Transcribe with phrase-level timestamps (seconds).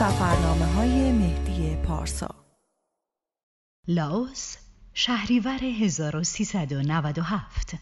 [0.00, 2.34] سفرنامه های مهدی پارسا.
[3.88, 4.56] لاوس
[4.94, 7.78] شهریور 1397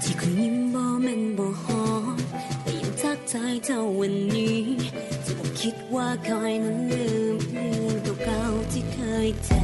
[0.00, 2.16] 自佢染波明無可，
[2.66, 4.76] 你要則在就雲雨，
[5.24, 7.02] 自無揭話蓋能量，
[8.04, 8.24] 到交
[8.70, 8.96] 接佢
[9.42, 9.54] 走。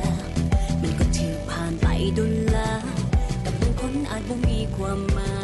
[2.17, 2.69] ดุลลา
[3.45, 5.35] กับบางคนอาจบ่มีความหมา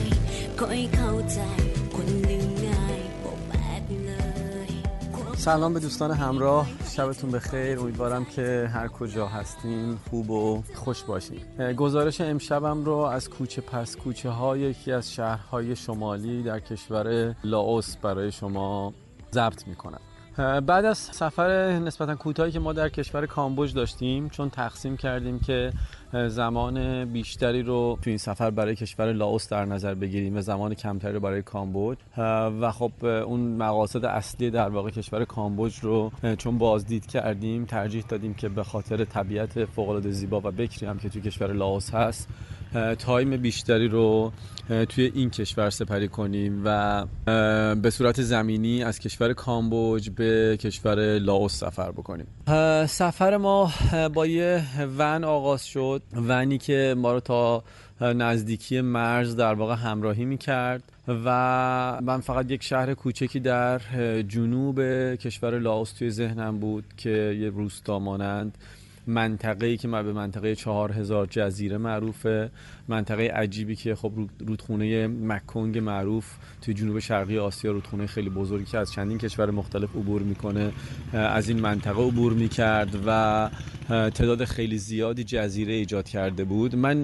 [0.00, 0.02] ย
[0.58, 1.40] คอยเข้าใจ
[1.94, 4.12] คนลืมง่ายบ่แปลกเล
[4.68, 4.70] ย
[5.36, 6.66] سلام به دوستان همراه
[6.96, 12.96] شبتون بخیر امیدوارم که هر کجا هستین خوب و خوش باشین اه، گزارش امشبم رو
[12.96, 18.92] از کوچه پس کوچه های یکی از شهرهای شمالی در کشور لاوس برای شما
[19.32, 20.00] ضبط میکنم
[20.39, 25.71] بعد از سفر نسبتا کوتاهی که ما در کشور کامبوج داشتیم چون تصمیم کردیم که
[26.27, 31.13] زمان بیشتری رو تو این سفر برای کشور لاوس در نظر بگیریم و زمان کمتری
[31.13, 31.97] رو برای کامبوج.
[32.61, 38.33] و خب اون مقاصد اصلی در واقع کشور کامبوج رو چون بازدید کردیم ترجیح دادیم
[38.33, 42.27] که به خاطر طبیعت فوق العاده زیبا و بکری هم که تو کشور لاوس هست
[42.99, 44.31] time بیشتری رو
[44.89, 47.05] توی این کشور سپری کنیم و
[47.75, 52.27] به صورت زمینی از کشور کامبوج به کشور لاوس سفر بکنیم.
[52.87, 53.71] سفر ما
[54.13, 54.63] با یه
[54.97, 56.01] ون آغاز شد.
[56.13, 57.63] ونی که ما رو تا
[58.01, 60.83] نزدیکی مرز در واقع همراهی می کرد
[61.25, 63.81] و من فقط یک شهر کوچکی در
[64.21, 64.81] جنوب
[65.15, 68.57] کشور لاوس توی ذهنم بود که یه روستا مانند
[69.07, 72.49] منطقه ای که من به منطقه چهار هزار جزیره معروفه
[72.87, 76.25] منطقه عجیبی که خب رودخونه مکونگ معروف
[76.61, 80.71] توی جنوب شرقی آسیا رودخونه خیلی بزرگی که از چندین کشور مختلف عبور می‌کنه
[81.13, 83.49] از این منطقه عبور می‌کرد و
[83.89, 86.75] تعداد خیلی زیادی جزیره ایجاد کرده بود.
[86.75, 87.01] من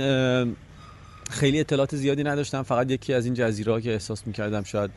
[1.30, 2.64] خیلی اطلاعات زیادی نداشتم.
[2.64, 4.92] فقط یکی از این جزیره که احساس می‌کردم شاید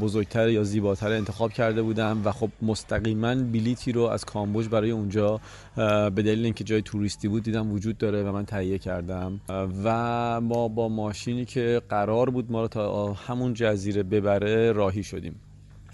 [0.00, 5.40] بزرگتر یا زیباتر انتخاب کرده بودم و خب مستقیما بلیتی رو از کامبوج برای اونجا
[5.76, 9.40] به دلیل اینکه جای توریستی بود دیدم وجود داره و من تهیه کردم.
[9.84, 15.34] و ما با ماشینی که قرار بود ما رو تا همون جزیره ببره راهی شدیم.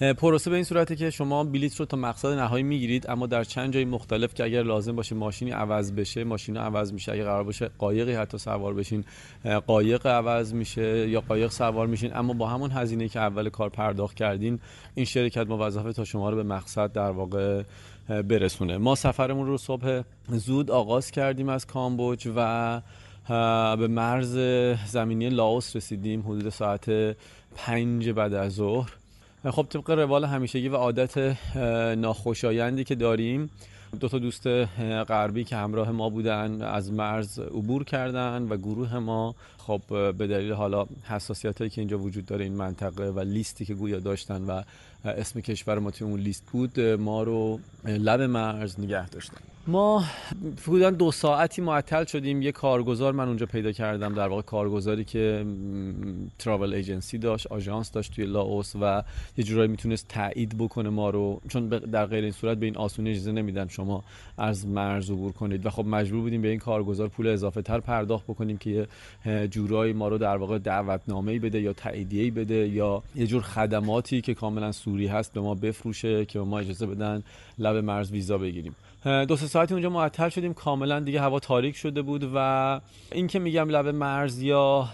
[0.00, 3.72] پروسه به این صورته که شما بلیت رو تا مقصد نهایی می‌گیرید اما در چند
[3.72, 7.12] جای مختلف که اگر لازم باشه ماشینی عوض بشه ماشین عوض میشه.
[7.12, 9.04] اگر قرار باشه قایقی حتی سوار بشین
[9.66, 12.16] قایق عوض میشه یا قایق سوار میشین.
[12.16, 14.60] اما با همون هزینه که اول کار پرداخت کردین
[14.94, 17.62] این شرکت موظفه تا شما رو به مقصد در واقع
[18.08, 18.78] برسونه.
[18.78, 22.80] ما سفرمون رو صبح زود آغاز کردیم از کامبوج و
[23.76, 24.38] به مرز
[24.86, 27.16] زمینی لاوس رسیدیم حدود ساعت
[27.56, 28.97] پنج بعد از ظهر.
[29.44, 31.36] خب طبق روال همیشگی و عادت
[31.98, 33.50] ناخوشایندی که داریم
[34.00, 34.46] دو تا دوست
[35.08, 40.52] غربی که همراه ما بودن از مرز عبور کردن و گروه ما خب به دلیل
[40.52, 44.62] حالا حساسیت هایی که اینجا وجود داره این منطقه و لیستی که گویا داشتن و
[45.04, 49.36] اسم کشور ما توی اون لیست بود ما رو لب مرز نگه داشتن.
[49.66, 50.04] ما
[50.62, 52.42] حدودا دو ساعتی معطل شدیم.
[52.42, 55.46] یه کارگزار من اونجا پیدا کردم در واقع کارگزاری که
[56.38, 59.02] تراول ایجنسی داشت آژانس داشت توی لاوس و
[59.36, 61.40] یه جورایی می‌تونست تایید بکنه ما رو.
[61.48, 64.04] چون در غیر این صورت به این آسونی اجازه نمیدن شما
[64.38, 65.66] از مرز عبور کنید.
[65.66, 68.70] و خب مجبور بودیم به این کارگزار پول اضافه تر پرداخت بکنیم که
[69.26, 74.20] یه جورایی ما رو در واقع دعوتنامه‌ای بده یا تاییدیه‌ای بده یا یه جور خدماتی
[74.20, 77.22] که کاملا سوری هست به ما بفروشه که ما اجازه بدن
[77.58, 78.76] لب مرز ویزا بگیریم.
[79.04, 80.54] دو سه ساعتی اونجا معطل شدیم.
[80.54, 82.80] کاملا دیگه هوا تاریک شده بود و
[83.12, 84.88] این که میگم لب مرز یا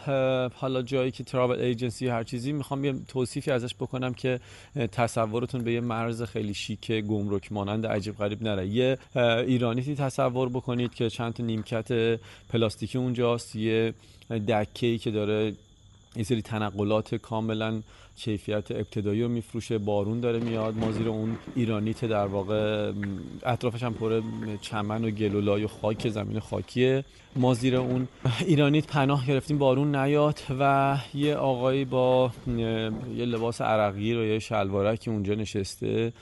[0.54, 4.41] حالا جایی که ترابل ایجنسی هر چیزی می‌خوام یه توصیفی ازش بکنم که
[4.93, 8.66] تصورتون به یه مرز خیلی شیک گمرک مانند عجیب غریب نره.
[8.66, 8.99] یه
[9.47, 12.19] ایرانیتی تصور بکنید که چند تا نیمکت
[12.49, 13.56] پلاستیکی اونجاست.
[13.56, 13.94] یه
[14.31, 15.53] دکه‌ای که داره
[16.15, 17.83] این سری تنقلات کاملا
[18.17, 22.93] کیفیت ابتدایی رو میفروشه بارون داره میاد ما زیر اون ایرانیت در واقع
[23.43, 24.22] اطرافش هم پر
[24.61, 27.05] چمن و گل و لای و خاک زمین خاکیه.
[27.37, 28.09] ما زیر اون
[28.47, 32.31] ایرانیت پناه گرفتیم بارون نیاد و یه آقایی با
[33.16, 36.13] یه لباس عرقی و یه شلوارکی اونجا نشسته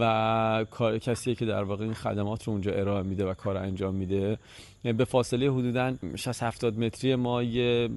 [0.00, 3.94] و کار کسیه که در واقع این خدمات رو اونجا ارائه میده و کار انجام
[3.94, 4.38] میده.
[4.92, 7.88] به فاصله حدودا 60 70 متری ما یه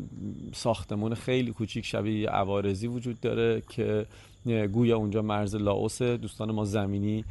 [0.53, 4.05] ساختمون خیلی کوچیک شبیه عوارضی وجود داره که
[4.45, 7.25] گویا اونجا مرز لاوس دوستان ما زمینی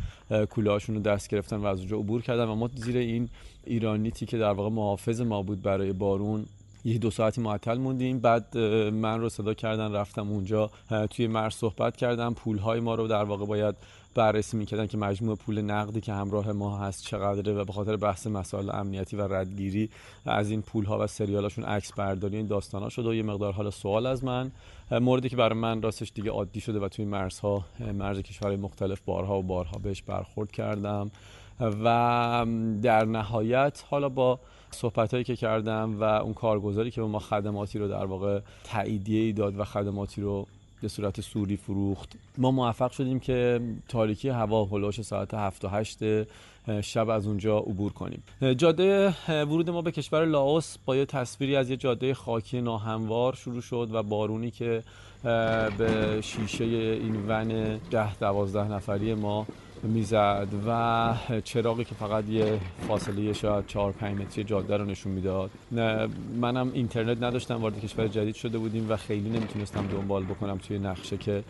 [0.51, 3.29] کولهاشون رو دست گرفتن و از اونجا عبور کردن و ما زیر این
[3.65, 6.47] ایرانیتی که در واقع محافظ ما بود برای بارون.
[6.85, 8.19] یه دو ساعتی معطل موندیم.
[8.19, 8.59] بعد
[8.89, 10.71] من رو صدا کردن رفتم اونجا
[11.11, 12.35] توی مرز صحبت کردم.
[12.35, 13.75] پول های ما رو در واقع باید
[14.15, 18.27] بررسی می‌کردن که مجموع پول نقدی که همراه ما هست چقدره و به خاطر بحث
[18.27, 19.91] مسائل امنیتی و ردگیری
[20.27, 23.53] از این پول ها و سریالاشون عکس برداری این داستان ها شده و یه مقدار
[23.53, 24.53] حالا سوال از من.
[24.91, 27.65] موردی که برای من راستش دیگه عادی شده و توی مرزها
[27.95, 31.11] مرز کشورهای مختلف بارها و بارها بهش برخورد کردم
[31.61, 32.47] و
[32.83, 34.41] در نهایت حالا با
[34.71, 39.33] صحبت هایی که کردم و اون کارگزاری که به ما خدماتی رو در واقع تاییدیه
[39.33, 40.47] داد و خدماتی رو
[40.83, 42.13] به صورت سوری فروخت.
[42.39, 45.99] ما موفق شدیم که تاریکی هوا هلوش ساعت 7 و 8
[46.81, 48.23] شب از اونجا عبور کنیم.
[48.57, 53.61] جاده ورود ما به کشور لاوس با یه تصویری از یه جاده خاکی ناهموار شروع
[53.61, 54.83] شد و بارونی که
[55.79, 59.47] به شیشه این ون ده دوازده نفری ما
[59.83, 65.51] می‌زد و چراغی که فقط یه فاصله شاید 4 5 متری جاده رو نشون می‌داد.
[66.41, 71.17] منم اینترنت نداشتم وارد کشور جدید شده بودیم و خیلی نمی‌تونستم دنبال بکنم توی نقشه
[71.17, 71.45] که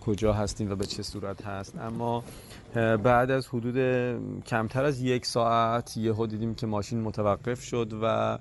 [0.00, 1.78] کجا هستیم و به چه صورت هست.
[1.78, 2.24] اما
[2.74, 3.76] بعد از حدود
[4.46, 8.38] کمتر از یک ساعت یهو دیدیم که ماشین متوقف شد و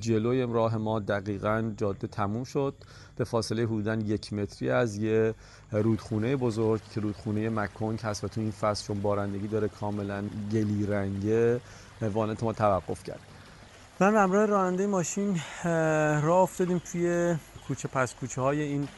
[0.00, 2.74] جلوی راه ما دقیقا جاده تموم شد.
[3.16, 5.34] به فاصله حدودا یک متری از یه
[5.72, 10.86] رودخونه بزرگ که رودخونه مکونگ هست و تو این فصل چون بارندگی داره کاملا گلی
[10.86, 11.60] رنگه
[12.02, 13.20] وانت ما توقف کرد
[14.00, 15.40] من همراه راننده ماشین
[16.24, 17.36] راه افتادیم توی
[17.68, 18.88] کوچه پس کوچه های این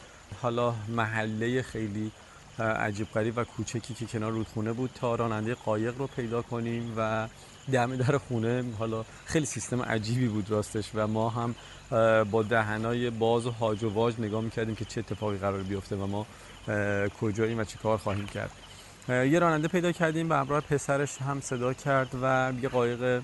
[0.42, 2.12] حالا محله خیلی
[2.58, 7.28] عجیب غریب و کوچکی که کنار رودخونه بود تا راننده قایق رو پیدا کنیم و
[7.72, 11.54] دم در خونه حالا خیلی سیستم عجیبی بود راستش و ما هم
[12.30, 16.06] با دهنای باز و هاج و واج نگاه می‌کردیم که چه اتفاقی قرار بیفته و
[16.06, 16.26] ما
[17.20, 18.50] کجاییم و چه کار خواهیم کرد.
[19.08, 23.22] یه راننده پیدا کردیم به همراه پسرش هم صدا کرد و یه قایق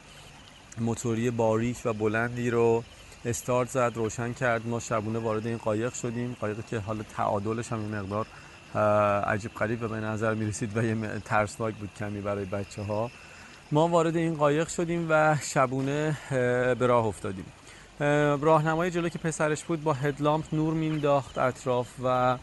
[0.78, 2.84] موتوری باریک و بلندی رو
[3.24, 4.66] استارت زد روشن کرد.
[4.66, 6.36] ما شبونه وارد این قایق شدیم.
[6.40, 8.26] قایقی که حالا تعادلش هم این مقدار
[9.24, 13.10] عجیب قریب به نظر می رسید و یه ترسناک بود کمی برای بچه ها
[13.72, 16.18] ما وارد این قایق شدیم و شبونه
[16.78, 17.44] به راه افتادیم.
[18.40, 22.38] راهنمای جلو که پسرش بود با هدلامپ نور مینداخت اطراف و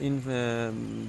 [0.00, 0.22] این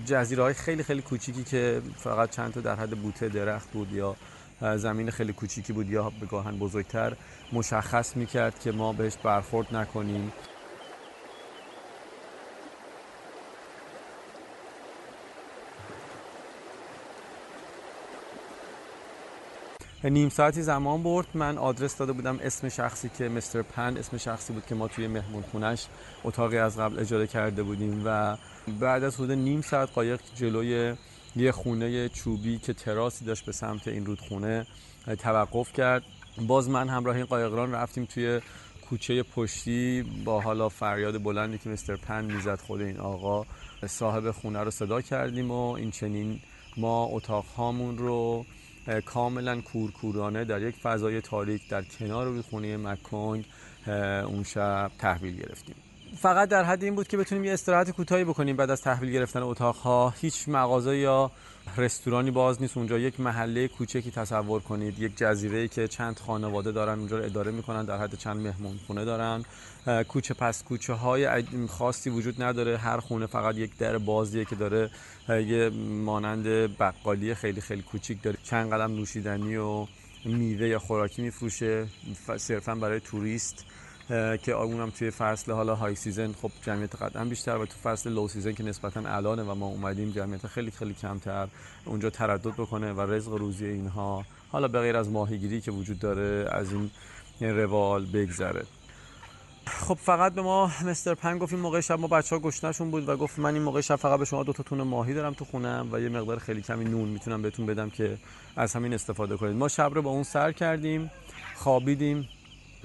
[0.06, 4.16] جزیره های خیلی خیلی کوچیکی که فقط چند تا در حد بوته درخت بود یا
[4.78, 7.14] زمین خیلی کوچیکی بود یا به گاهن بزرگتر
[7.54, 10.32] مشخص می‌کرد که ما بهش برخورد نکنیم.
[20.04, 21.28] نیم ساعتی زمان برد.
[21.34, 25.08] من آدرس داده بودم اسم شخصی که مستر پن اسم شخصی بود که ما توی
[25.08, 25.86] مهمون خونش
[26.24, 28.38] اتاقی از قبل اجاره کرده بودیم و
[28.80, 30.96] بعد از حدود نیم ساعت قایق جلوی
[31.36, 34.68] یه خونه چوبی که تراسی داشت به سمت این رودخونه
[35.20, 36.04] توقف کرد.
[36.48, 38.42] باز من همراه این قایقران رفتیم توی
[38.90, 43.46] کوچه پشتی با حالا فریاد بلندی که مستر پن می‌زد خود این آقا.
[43.88, 46.40] صاحب خونه رو صدا کردیم و این چنین
[46.78, 48.46] ما اتاق هامون رو
[49.06, 53.46] کاملا کورکورانه در یک فضای تاریک در کنار رودخونه مکونگ
[54.28, 55.76] اون شب تحویل گرفتیم.
[56.18, 59.42] فقط در حد این بود که بتونیم یه استراحت کوتاهی بکنیم بعد از تحویل گرفتن
[59.42, 60.14] اتاقها.
[60.22, 61.32] هیچ مغازه یا
[61.78, 62.78] رستورانی باز نیست.
[62.78, 65.00] اونجا یک محله کوچکی تصور کنید.
[65.00, 67.86] یک جزیره که چند خانواده دارن اونجا رو اداره می‌کنن.
[67.86, 69.46] در حد چند مهمون خونه دارن
[70.08, 72.78] کوچه پس کوچه های خاصی وجود نداره.
[72.78, 74.90] هر خونه فقط یک در بازیه که داره
[75.30, 75.70] یه
[76.04, 78.38] مانند بقالی خیلی خیلی کوچیک داره.
[78.44, 79.88] چند قلم نوشیدنی و
[80.26, 81.88] میوه یا خوراکی میفروشه.
[82.38, 83.66] صرفا برای توریست.
[84.44, 88.28] که اونم توی فصل حالا high season خب جمعیت قطعا بیشتر و تو فصل low
[88.28, 91.48] season که نسبتا الانه و ما اومدیم جمعیت خیلی خیلی کمتر
[91.86, 96.50] اونجا تردد بکنه و رزق روزی اینها حالا به غیر از ماهیگیری که وجود داره
[96.52, 96.90] از این
[97.42, 98.64] روال بگذره.
[99.66, 103.10] خب فقط به ما مستر پن گفت این موقع شب ما بچه ها گشنشون بود
[103.10, 105.46] و گفت من این موقع شب فقط به شما دو تا تون ماهی دارم تو
[105.46, 108.18] خونم و یه مقدار خیلی کمی نون می‌تونم بهتون بدم که
[108.56, 109.56] از همین استفاده کنید.
[109.56, 111.12] ما شب رو با اون سر کردیم
[111.56, 112.30] خوابیدیم.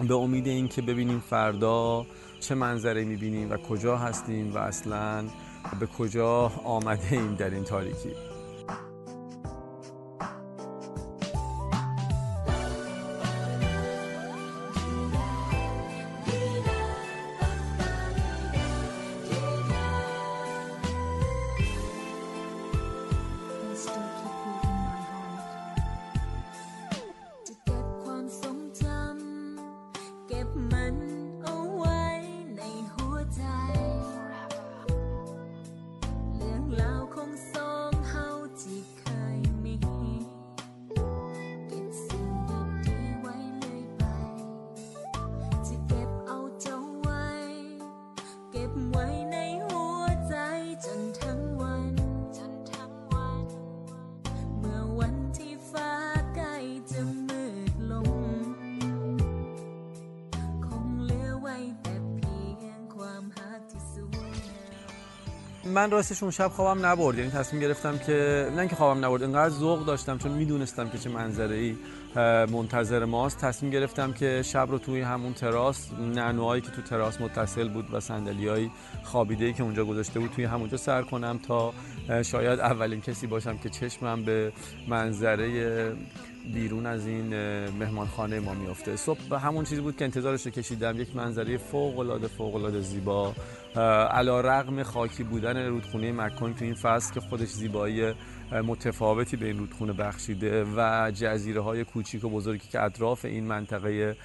[0.08, 2.06] به امید اینکه ببینیم فردا
[2.40, 5.24] چه منظره می‌بینیم و کجا هستیم و اصلا
[5.80, 8.31] به کجا آمده ایم در این تاریکی.
[65.64, 67.18] من راستش اون شب خوابم نبرد.
[67.18, 71.10] یعنی تصمیم گرفتم که نه اینکه خوابم نبرد انقدر ذوق داشتم چون می‌دونستم که چه
[71.10, 71.76] منظره ای
[72.46, 73.38] منتظر ماست.
[73.38, 78.00] تصمیم گرفتم که شب رو توی همون تراس نعنوهایی که تو تراس متصل بود و
[78.00, 78.70] صندلیای
[79.02, 81.72] خوابیده ای که اونجا گذاشته بود توی همونجا سر کنم تا
[82.22, 84.52] شاید اولین کسی باشم که چشمم به
[84.88, 85.96] منظره
[86.54, 87.28] بیرون از این
[87.70, 91.00] مهمانخانه ما میفته صبح همون چیزی بود که انتظارش رو کشیدم.
[91.00, 93.34] یک منظره فوق العاده فوق العاده زیبا.
[93.76, 98.14] علا رغم خاکی بودن رودخونه مکن تو این فصل که خودش زیبایی
[98.64, 104.16] متفاوتی به این رودخونه بخشیده و جزیره های کوچیک و بزرگی که اطراف این منطقه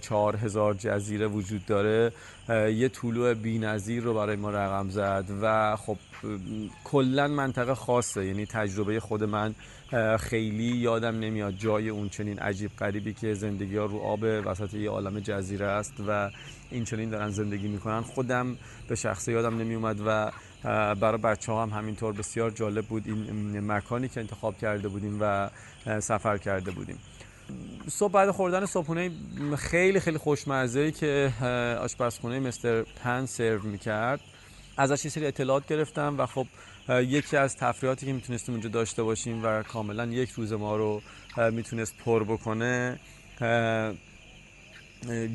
[0.00, 2.12] چهار هزار جزیره وجود داره
[2.48, 5.96] یه طلوع بی‌نظیر رو برای ما رقم زد و خب
[6.84, 9.54] کلا منطقه خاصه یعنی تجربه خود من
[10.20, 14.90] خیلی یادم نمیاد جای اون چنین عجیب غریبی که زندگی ها رو آب وسط یه
[14.90, 16.30] عالم جزیره است و
[16.70, 18.00] این چنین دارن زندگی می‌کنن.
[18.00, 18.56] خودم
[18.88, 20.32] به شخصه یادم نمیومد و
[20.94, 25.50] برای بچه هم همینطور بسیار جالب بود این مکانی که انتخاب کرده بودیم و
[26.00, 26.98] سفر کرده بودیم.
[27.88, 29.10] صبح بعد خوردن صبحونه
[29.58, 31.32] خیلی خیلی خوشمزه که
[31.80, 34.20] آشپزخونه مستر پن سرو می‌کرد.
[34.76, 36.46] ازش یه سری اطلاعات گرفتم و خب
[36.88, 41.02] یکی از تفریحاتی که می‌تونستیم اونجا داشته باشیم و کاملا یک روز ما رو
[41.52, 43.00] می‌تونست پر بکنه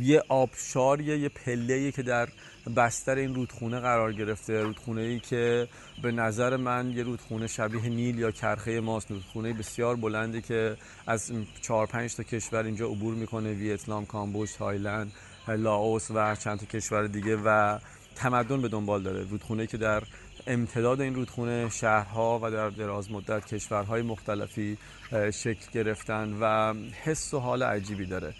[0.01, 2.29] یه آبشاریه یه پله که در
[2.75, 5.67] بستر این رودخونه قرار گرفته رودخونه ای که
[6.01, 10.77] به نظر من یه رودخونه شبیه نیل یا کرخه ماست رودخونه بسیار بلندی که
[11.07, 15.11] از چهار پنج تا کشور اینجا عبور می‌کنه ویتنام کامبوج تایلند
[15.47, 17.79] لاوس و چند تا کشور دیگه و
[18.15, 19.23] تمدن به دنبال داره.
[19.23, 20.03] رودخونه که در
[20.47, 24.77] امتداد این رودخونه شهرها و در دراز مدت کشورهای مختلفی
[25.11, 26.73] شکل گرفتن و
[27.03, 28.33] حس و حال عجیبی داره.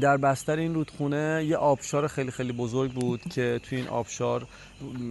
[0.00, 4.46] در بستر این رودخونه یه آبشار خیلی خیلی بزرگ بود که توی این آبشار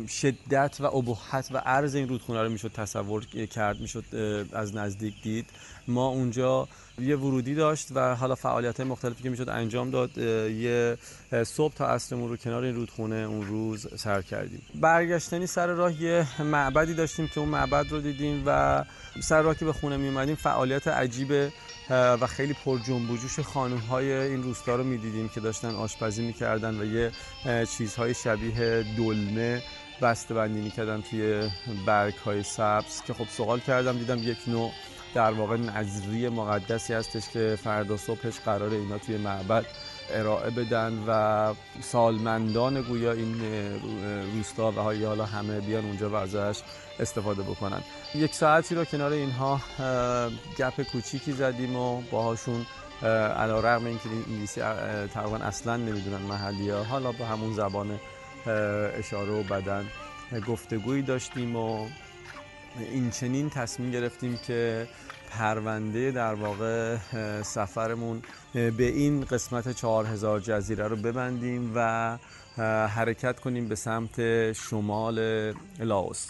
[0.09, 4.03] شدت و ابهت و عرض این رودخونه رو می‌شد تصور کرد می‌شد
[4.53, 5.45] از نزدیک دید.
[5.87, 6.67] ما اونجا
[6.99, 10.97] یه ورودی داشت و حالا فعالیت های مختلفی که می‌شد انجام داد یه
[11.43, 14.61] صبح تا اصرمون رو کنار این رودخونه اون روز سر کردیم.
[14.75, 18.83] برگشتنی سر راه یه معبدی داشتیم که اون معبد رو دیدیم و
[19.21, 21.51] سر راه که به خونه می اومدیم فعالیت عجیب
[21.89, 26.25] و خیلی پر جنب و جوش خانم های این روستا رو می‌دیدیم که داشتن آشپزی
[26.27, 27.11] می‌کردن و یه
[27.65, 29.61] چیزهای شبیه دلمه
[30.01, 31.49] بسته بندی می‌کردن توی
[31.85, 34.71] برگ های سبز که خب سوال کردم دیدم یک نوع
[35.13, 39.65] در واقع نظری مقدسی هستش که فردا صبحش قرار اینا توی معبد
[40.09, 43.35] ارائه بدن و سالمندان گویا این
[44.35, 46.59] روستا و حالا همه بیان اونجا و ازش
[46.99, 47.81] استفاده بکنن.
[48.15, 49.61] یک ساعتی رو کنار اینها
[50.57, 52.65] گپ کوچیکی زدیم و باهاشون
[53.37, 54.61] علا رقم این که انگلیسی
[55.13, 57.99] تقریبا اصلا نمی‌دونن محلی ها حالا به همون زبان
[58.97, 59.85] اشاره و بدن
[60.47, 61.87] گفتگویی داشتیم و
[62.79, 64.87] این چنین تصمیم گرفتیم که
[65.29, 66.97] پرونده در واقع
[67.41, 68.21] سفرمون
[68.53, 72.17] به این قسمت 4000 جزیره رو ببندیم و
[72.87, 75.19] حرکت کنیم به سمت شمال
[75.79, 76.27] لاوس.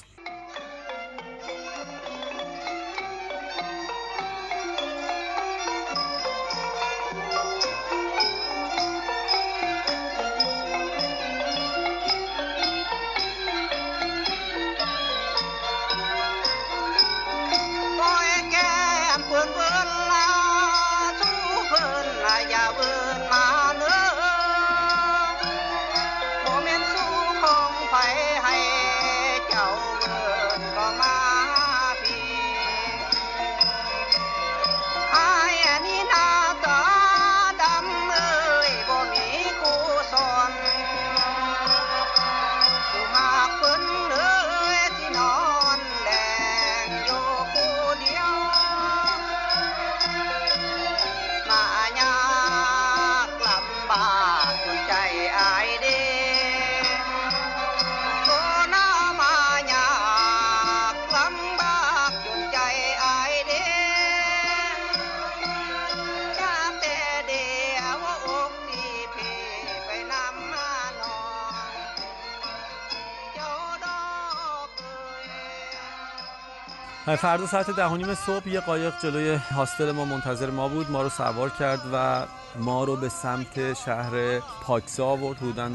[77.23, 80.91] فردا ساعت ده صبح یه قایق جلوی هاستل ما منتظر ما بود.
[80.91, 82.25] ما رو سوار کرد و
[82.59, 85.37] ما رو به سمت شهر پاکسا آورد.
[85.37, 85.69] حدودا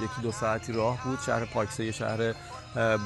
[0.00, 1.18] یکی دو ساعتی راه بود.
[1.26, 2.34] شهر پاکسا یه شهر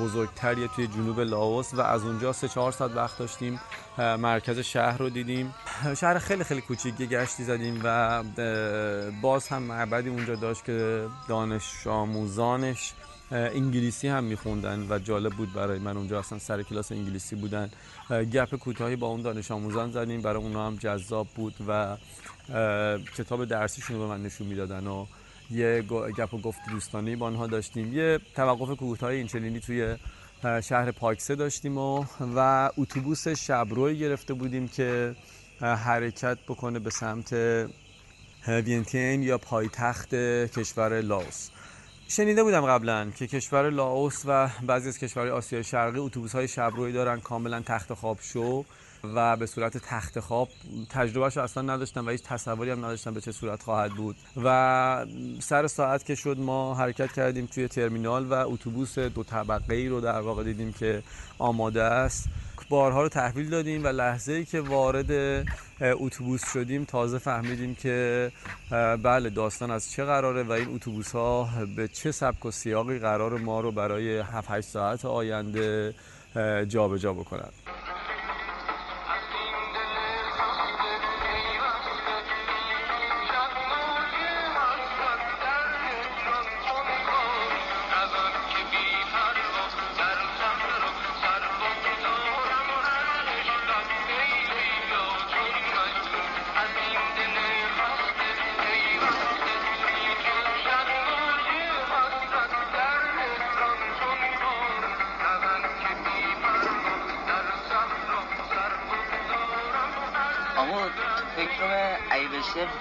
[0.01, 3.61] بزرگتریه توی جنوب لاوس و از اونجا سه چهار ساعت وقت داشتیم
[3.99, 5.55] مرکز شهر رو دیدیم.
[5.97, 8.23] شهر خیلی خیلی کوچیک گشتی زدیم و
[9.23, 12.93] باز هم معبدی اونجا داشت که دانش آموزانش
[13.31, 15.97] انگلیسی هم میخوندن و جالب بود برای من.
[15.97, 17.71] اونجا اصلا سر کلاس انگلیسی بودن.
[18.11, 20.23] گپ کوتاهی با اون دانش آموزان زدیم.
[20.23, 21.97] برای اونا هم جذاب بود و
[23.17, 25.07] کتاب درسیشون رو به من نشون می‌دادن و
[25.51, 25.83] یه
[26.19, 27.93] گپ و گفت دوستانه با آنها داشتیم.
[27.93, 29.97] یه توقف کوتاه اینچنینی توی
[30.43, 32.05] شهر پاکسه داشتیم و
[32.37, 35.17] و اتوبوس شبروی گرفته بودیم که
[35.61, 37.33] حرکت بکنه به سمت
[38.49, 40.15] وینتین یا پایتخت
[40.47, 41.49] کشور لاوس.
[42.11, 46.93] شنیده بودم قبلا که کشور لاوس و بعضی از کشورهای آسیای شرقی اتوبوس های شبروی
[46.93, 48.65] دارن کاملا تخت خواب شو
[49.05, 50.49] و به صورت تخت خواب
[50.91, 54.17] تجربهش اصلا نداشتم و هیچ تصوری هم نداشتم به چه صورت خواهد بود.
[54.45, 55.07] و
[55.41, 60.01] سر ساعت که شد ما حرکت کردیم توی ترمینال و اتوبوس دو طبقه ای رو
[60.01, 61.03] در واقع دیدیم که
[61.39, 62.29] آماده است.
[62.71, 65.45] بارها رو تحویل دادیم و لحظه ای که وارد
[65.81, 68.33] اتوبوس شدیم تازه فهمیدیم که
[69.03, 73.39] بله داستان از چه قراره و این اتوبوس ها به چه سبک و سیاقی قرار
[73.39, 75.95] ما رو برای 7 8 ساعت آینده
[76.69, 77.15] جابجا جا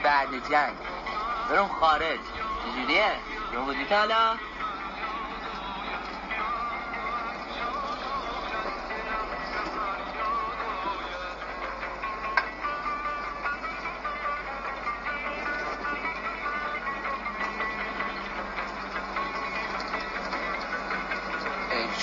[0.03, 0.75] بعد جنگ
[1.49, 2.19] برم خارج
[2.65, 3.11] چجوریه؟
[3.53, 4.35] رو بودی حالا؟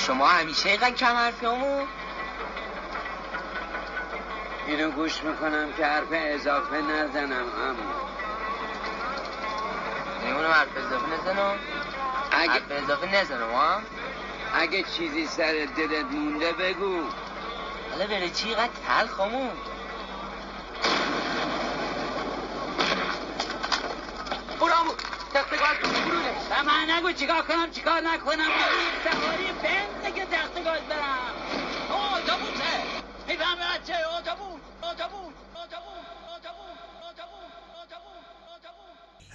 [0.07, 1.47] شما همیشه اینقدر کم حرفی
[4.67, 7.93] اینو گوش می‌کنم که حرف اضافه نزنم امو
[10.25, 11.59] میمونم حرف اضافه نزنم.
[12.31, 13.81] اگه حرف اضافه نزنم ها
[14.55, 17.03] اگه چیزی سر دلت مونده بگو.
[17.91, 19.51] حالا بره چی؟ قد تلخمون
[24.61, 24.93] برامو
[25.35, 28.51] تختگاه تو برونه و من نگو چیکار کنم چیکار نکنم؟
[29.05, 31.35] سواری بنده که تختگاه برم.
[31.91, 32.83] اتوبوسه
[33.29, 34.56] می‌فهمی بچه؟ اتوبوس اتوبوس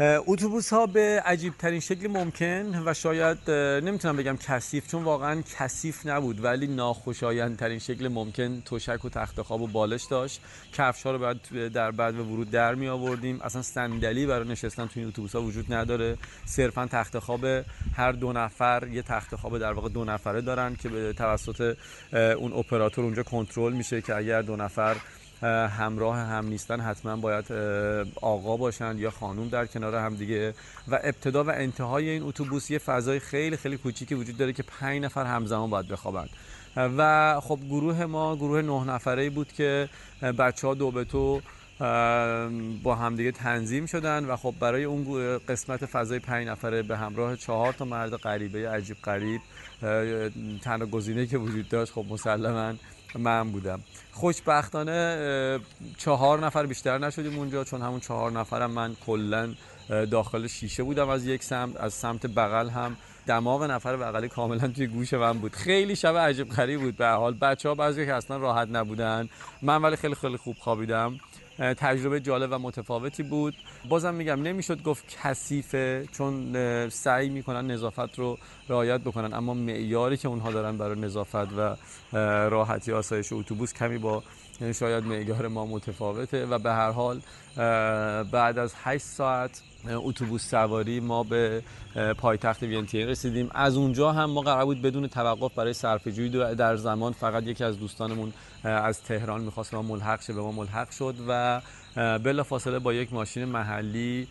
[0.02, 6.06] اتوبوس ها به عجیب ترین شکل ممکن و شاید نمی‌تونم بگم کثیف چون واقعا کثیف
[6.06, 10.42] نبود ولی ناخوشایند ترین شکل ممکن تشک و تخت خواب و بالش داشت.
[10.74, 14.88] کفش ها رو بعد در بعد و ورود در می آوردیم اصلا صندلی برای نشستن
[14.88, 16.18] توی اتوبوس ها وجود نداره.
[16.46, 17.46] صرفا تخت خواب
[17.96, 21.78] هر دو نفر یه تخت خواب در واقع دو نفره دارن که به توسط
[22.14, 24.96] اون اپراتور اونجا کنترل میشه که اگر دو نفر
[25.48, 27.52] همراه هم نیستن حتما باید
[28.22, 30.54] آقا باشن یا خانوم در کنار هم دیگه.
[30.88, 35.04] و ابتدا و انتهای این اتوبوس یه فضای خیلی خیلی کوچیکی وجود داره که پنج
[35.04, 36.28] نفر همزمان باید بخوابن.
[36.76, 39.90] و خب گروه ما گروه نه نفره بود که
[40.22, 41.42] بچه ها دو به تو
[42.84, 44.26] با همدیگه تنظیم شدن.
[44.26, 48.98] و خب برای اون قسمت فضای پنج نفره به همراه چهار تا مرد غریبه عجیب
[49.04, 49.42] غریب
[50.62, 52.74] تنها گزینه که وجود داشت خب مسلما
[53.16, 53.80] من بودم.
[54.12, 55.60] خوشبختانه
[55.98, 59.54] چهار نفر بیشتر نشدیم اونجا چون همون چهار نفرم من کلا
[60.12, 62.98] داخل شیشه بودم از یک سمت از سمت بغل هم.
[63.28, 65.56] دماغ نفر بغلی کاملا توی گوش من بود.
[65.56, 66.98] خیلی شب عجیب غریب بود.
[66.98, 69.30] به حال بچه ها بعضی که اصلا راحت نبودن.
[69.62, 71.20] من ولی خیلی خیلی خوب خوابیدم.
[71.62, 73.56] تجربه جالب و متفاوتی بود.
[73.90, 76.56] بازم میگم نمی‌شد گفت کثیفه چون
[76.90, 78.38] سعی می‌کنن نظافت رو
[78.70, 79.34] رعایت بکنن.
[79.34, 81.76] اما معیاری که اونها دارن برای نظافت و
[82.50, 84.24] راحتی آسایش اتوبوس کمی با
[84.76, 87.22] شاید معیار ما متفاوته و به هر حال
[88.24, 91.64] بعد از 8 ساعت اتوبوس سواری ما به
[92.18, 93.50] پایتخت وینتین رسیدیم.
[93.54, 97.80] از اونجا هم ما قرار بود بدون توقف برای صرفه‌جویی در زمان فقط یکی از
[97.80, 101.62] دوستانمون از تهران می‌خواست ما ملحق شه به ما ملحق شد و
[101.96, 104.28] بلا فاصله با یک ماشین محلی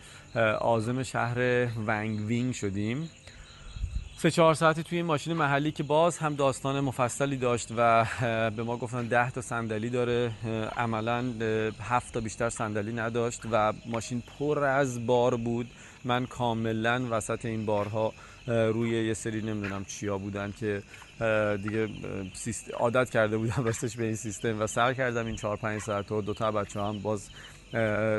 [0.59, 3.09] آزم شهر ونگ وینگ شدیم.
[4.21, 8.05] سه چهار ساعتی توی این ماشین محلی که باز هم داستان مفصلی داشت و
[8.55, 10.31] به ما گفتن ده تا صندلی داره.
[10.77, 11.25] عملا
[11.81, 15.67] هفت تا بیشتر صندلی نداشت و ماشین پر از بار بود.
[16.05, 18.13] من کاملا وسط این بارها
[18.47, 20.83] روی یه سری نمی‌دونم چیا بودن که
[21.63, 21.89] دیگه
[22.73, 26.21] عادت کرده بودم راستش به این سیستم و سر کردم این چهار پنج ساعت و
[26.21, 27.29] دوتا بچه هم باز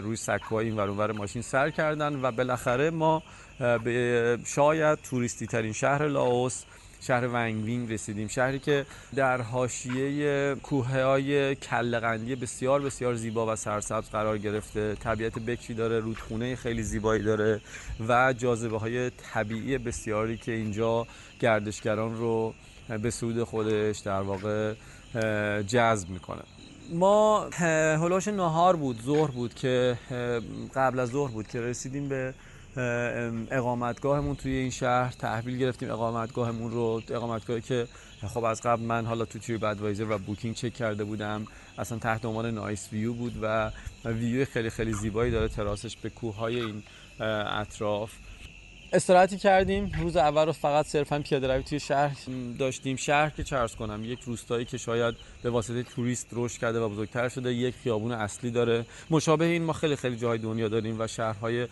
[0.03, 3.23] روی سکوهای این ور ماشین سر کردن و بالاخره ما
[3.59, 6.65] به شاید توریستی ترین شهر لاوس
[7.07, 8.29] شهر ونگوینگ رسیدیم.
[8.29, 14.95] شهری که در حاشیه کوه های کلقندی بسیار بسیار زیبا و سرسبز قرار گرفته.
[14.95, 17.61] طبیعت بکری داره رودخونه خیلی زیبایی داره
[18.09, 21.07] و جاذبه های طبیعی بسیاری که اینجا
[21.41, 22.55] گردشگران رو
[23.03, 24.75] به سود خودش در واقع
[25.63, 26.43] جذب می‌کنه.
[26.93, 27.49] ما
[28.01, 29.99] هلاش نهار بود ظهر بود که
[30.75, 32.35] قبل از ظهر بود که رسیدیم به
[33.51, 35.13] اقامتگاهمون توی این شهر.
[35.19, 37.03] تحویل گرفتیم اقامتگاهمون رو.
[37.11, 37.87] اقامتگاهی که
[38.35, 41.47] خب از قبل من حالا تو TripAdvisor و Booking چک کرده بودم.
[41.79, 43.71] اصلا تحت عنوان nice view بود و
[44.05, 46.83] ویو خیلی خیلی زیبایی داره تراسش به کوههای این
[47.61, 48.11] اطراف.
[48.95, 49.93] استراحتی کردیم.
[50.01, 52.17] روز اول رو فقط صرفا پیاده روی توی شهر
[52.59, 52.97] داشتیم.
[52.97, 57.29] شهر که چرس کنم یک روستایی که شاید به واسطه توریست رشد کرده و بزرگتر
[57.29, 58.87] شده یک خیابون اصلی داره.
[59.11, 61.69] مشابه این ما خیلی خیلی جاهای دنیا داریم و شهرهای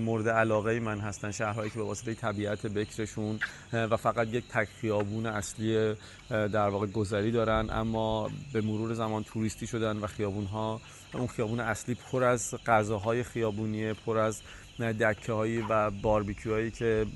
[0.00, 1.30] مورد علاقه من هستن.
[1.30, 3.40] شهرهایی که به واسطه طبیعت بکرشون
[3.72, 5.94] و فقط یک تک خیابون اصلی
[6.30, 7.70] در واقع گذری دارن.
[7.70, 10.80] اما به مرور زمان توریستی شدن و خیابون ها
[11.14, 14.40] اون خیابون اصلی پر از غذاهای خیابونیه پر از
[14.80, 17.06] دکه هایی و باربیکیو هایی که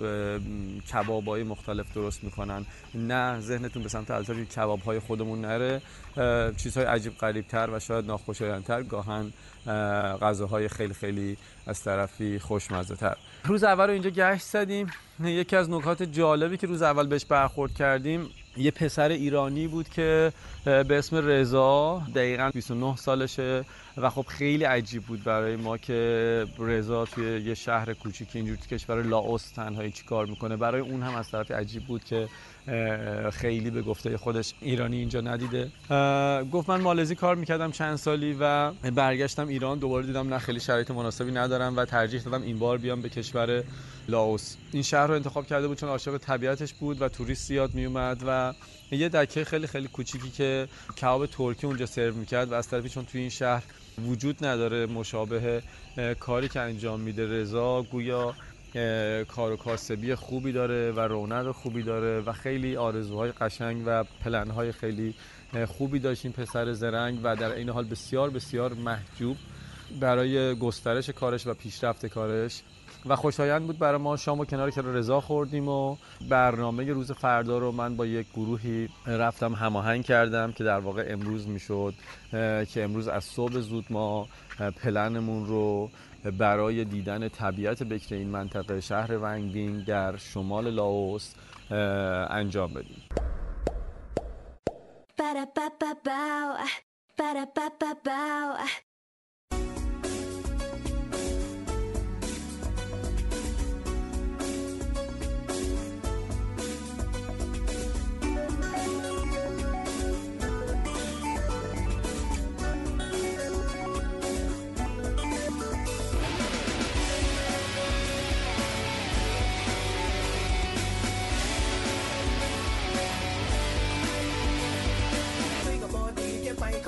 [0.93, 2.67] کباب های مختلف درست می‌کنن.
[2.95, 5.83] نه ذهنتون به سمت البته کباب های خودمون نره.
[6.57, 9.33] چیزهای عجیب قریب تر و شاید ناخوشایندتر گاهن
[10.23, 14.87] غذاهای خیلی خیلی از طرفی خوشمزه تر روز اول رو اینجا گشت زدیم.
[15.21, 20.33] یکی از نکات جالبی که روز اول بهش برخورد کردیم یه پسر ایرانی بود که
[20.65, 23.65] به اسم رضا دقیقا 29 سالشه
[23.97, 28.77] و خب خیلی عجیب بود برای ما که رضا توی یه شهر کوچیک اینجور تو
[28.77, 30.57] کشور لاوس تنهایی چی کار می‌کنه.
[30.57, 32.29] برای اون هم از طرف عجیب بود که
[33.33, 35.71] خیلی به گفته خودش ایرانی اینجا ندیده.
[36.53, 39.79] گفت من مالزی کار می‌کردم چند سالی و برگشتم ایران.
[39.79, 43.65] دوباره دیدم نه خیلی شرایط مناسبی ندارم و ترجیح دادم این بار بیام به کشور
[44.09, 44.57] لاوس.
[44.73, 48.55] این شهر رو انتخاب کرده بود چون عاشق طبیعتش بود و توریست زیاد میومد و
[48.91, 50.69] یه دکه خیلی خیلی کوچیکی که
[51.01, 53.63] کباب ترکی اونجا سرو می‌کرد و از طرفی چون توی این شهر
[54.09, 55.63] وجود نداره مشابه
[56.21, 58.35] کاری که انجام میده رضا گویا
[59.29, 64.73] کار و کاسبی خوبی داره و رونق خوبی داره و خیلی آرزوهای قشنگ و پلنهای
[64.73, 65.15] خیلی
[65.67, 69.37] خوبی داشت این پسر زرنگ و در این حال بسیار بسیار محجوب
[70.01, 72.63] برای گسترش کارش و پیشرفت کارش.
[73.07, 75.97] و خوشایند بود برای ما شام و کنار که رضا خوردیم و
[76.29, 81.49] برنامه روز فردا رو من با یک گروهی رفتم هماهنگ کردم که در واقع امروز
[81.49, 81.95] می‌شد
[82.73, 84.29] که امروز از صبح زود ما
[84.83, 85.91] پلنمون رو
[86.31, 91.35] برای دیدن طبیعت بکر این منطقه شهر ونگدینگ در شمال لاوس
[92.31, 93.03] انجام بدیم.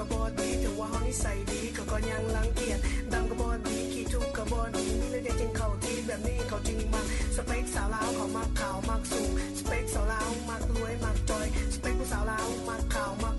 [0.05, 2.79] ก็บอดีแต่ว่าห้องนี้ใส่ดีเขาก็ยังลังเกียจ
[3.13, 7.03] ดำก็บอดีขี้ทุกก็บอดีนี่เลยเด็กจริงเขาที่แบบนี้เขาจริงมา
[7.37, 13.34] สเปคสาวลาวเขามักขาวมักสูงสเปคสาวลาวมักรวยมักจอยสเปคผู้สาวลาวมักขาวมัก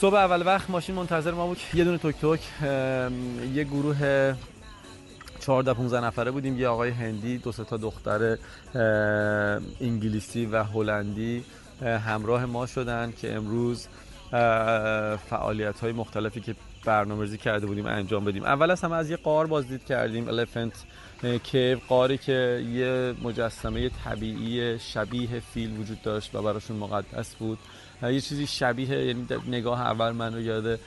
[0.00, 1.58] صبح اول وقت ماشین منتظر ما بود.
[1.74, 2.40] یه دونه توک توک
[3.54, 4.34] یه گروه
[5.40, 6.58] 14 15 نفره بودیم.
[6.58, 8.38] یه آقای هندی دو تا دختر
[9.80, 11.44] انگلیسی و هلندی
[11.82, 13.88] همراه ما شدن که امروز
[15.30, 18.44] فعالیت های مختلفی که برنامه‌ریزی کرده بودیم انجام بدیم.
[18.44, 20.72] اول از همه از یه قار بازدید کردیم الفنت
[21.42, 27.58] کیو قاری که یه مجسمه طبیعی شبیه فیل وجود داشت و براشون مقدس بود.
[28.02, 30.80] یه چیزی شبیه یعنی نگاه اول من رو یاد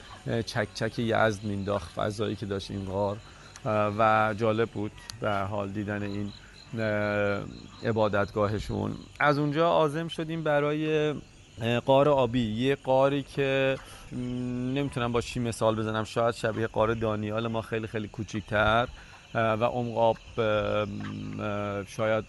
[0.46, 3.16] چک چک یزد مینداخت فضایی که داشت این غار
[3.98, 6.32] و جالب بود به حال دیدن این
[7.84, 8.94] عبادتگاهشون.
[9.20, 11.14] از اونجا آزم شدیم برای
[11.86, 12.40] قار آبی.
[12.40, 13.78] یه قاری که
[14.74, 18.88] نمی‌تونم با چی مثال بزنم شاید شبیه قار دانیال ما خیلی خیلی کوچیکتر
[19.34, 20.16] و عمق
[21.88, 22.24] شاید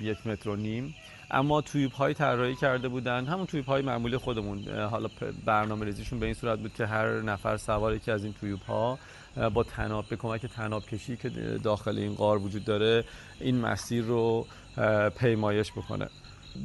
[0.00, 0.94] یک متر و نیم.
[1.30, 3.24] اما تویپ های طراحی کرده بودن.
[3.26, 4.68] همون تویپ های معمولی خودمون.
[4.68, 5.08] حالا
[5.44, 8.98] برنامه ریزیشون به این صورت بود که هر نفر سوار یکی از این تویپ ها
[9.54, 11.28] با تناب به کمک تناب کشی که
[11.64, 13.04] داخل این قار وجود داره
[13.40, 14.46] این مسیر رو
[15.18, 16.08] پیمایش بکنه.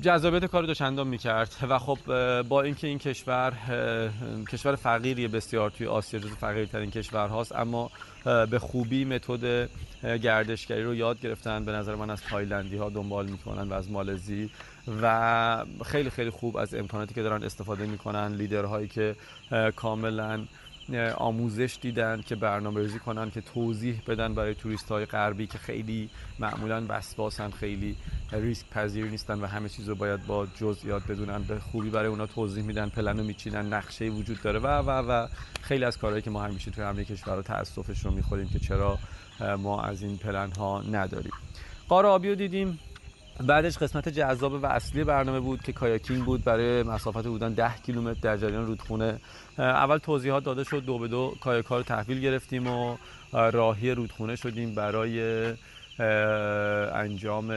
[0.01, 1.97] جذابیت کار دوچندان می‌کرد و خب
[2.41, 3.53] با اینکه این کشور
[4.51, 7.91] کشور فقیری بسیار توی آسیا جزو فقیرترین کشور هاست اما
[8.23, 9.69] به خوبی متد
[10.03, 14.49] گردشگری رو یاد گرفتن به نظر من از تایلندی ها دنبال می‌کنن و از مالزی
[15.01, 19.15] و خیلی خیلی خوب از امکاناتی که دارن استفاده می‌کنن لیدرهایی که
[19.75, 20.45] کاملا
[21.17, 26.09] آموزش دیدن که برنامه ریزی کنن که توضیح بدن برای توریست های غربی که خیلی
[26.39, 27.95] معمولا وسواسن خیلی
[28.31, 31.43] ریسک پذیر نیستن و همه چیز رو باید با جزئیات بدونن.
[31.43, 35.27] به خوبی برای اونا توضیح میدن پلن رو میچینن نقشه وجود داره و و و
[35.61, 38.99] خیلی از کارهایی که ما همیشه توی همه کشور رو تاسفش رو می‌خوریم که چرا
[39.57, 41.33] ما از این پلن ها نداریم.
[41.89, 42.79] قار آبی رو دیدیم.
[43.43, 48.19] بعدش قسمت جذاب و اصلی برنامه بود که کایاکینگ بود برای مسافت بودن 10 کیلومتر
[48.21, 49.19] در جریان رودخونه.
[49.57, 52.97] اول توضیحات داده شد دو به دو کایاکا رو تحویل گرفتیم و
[53.33, 55.53] راهی رودخونه شدیم برای
[56.93, 57.49] انجام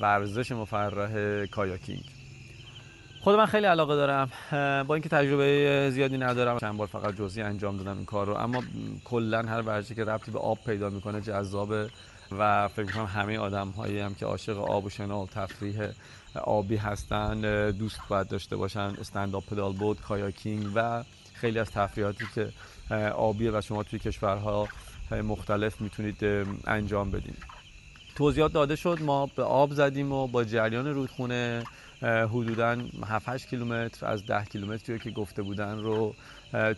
[0.00, 2.04] ورزش مفرح کایاکینگ.
[3.20, 4.30] خود من خیلی علاقه دارم.
[4.84, 8.62] با اینکه تجربه زیادی ندارم چند بار فقط جزئی انجام دادم این کار رو اما
[9.04, 11.88] کلا هر ورزشی که ربطی به آب پیدا می‌کنه جذابه
[12.32, 15.88] و فکر کنم همه آدم هایی هم که عاشق آب و شنا و تفریح
[16.34, 18.94] آبی هستن دوست باید داشته باشن.
[19.00, 22.52] استنداپ پدال بود کایاکینگ و خیلی از تفریحاتی که
[23.12, 24.68] آبیه و شما توی کشورها
[25.10, 26.24] مختلف می‌تونید
[26.66, 27.38] انجام بدید
[28.16, 28.98] توضیحات داده شد.
[29.02, 31.64] ما به آب زدیم و با جریان رودخونه
[32.02, 36.14] حدودا 7 کیلومتر از 10 کیلومتری که گفته بودن رو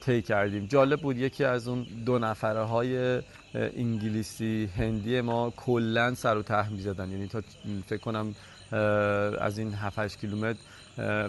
[0.01, 0.67] طی کردیم.
[0.67, 3.23] جالب بود یکی از اون دو نفره های
[3.55, 7.11] انگلیسی هندی ما کلا سر و ته می‌زدن.
[7.11, 7.43] یعنی تا
[7.87, 8.35] فکر کنم
[9.41, 10.59] از این 7 کیلومتر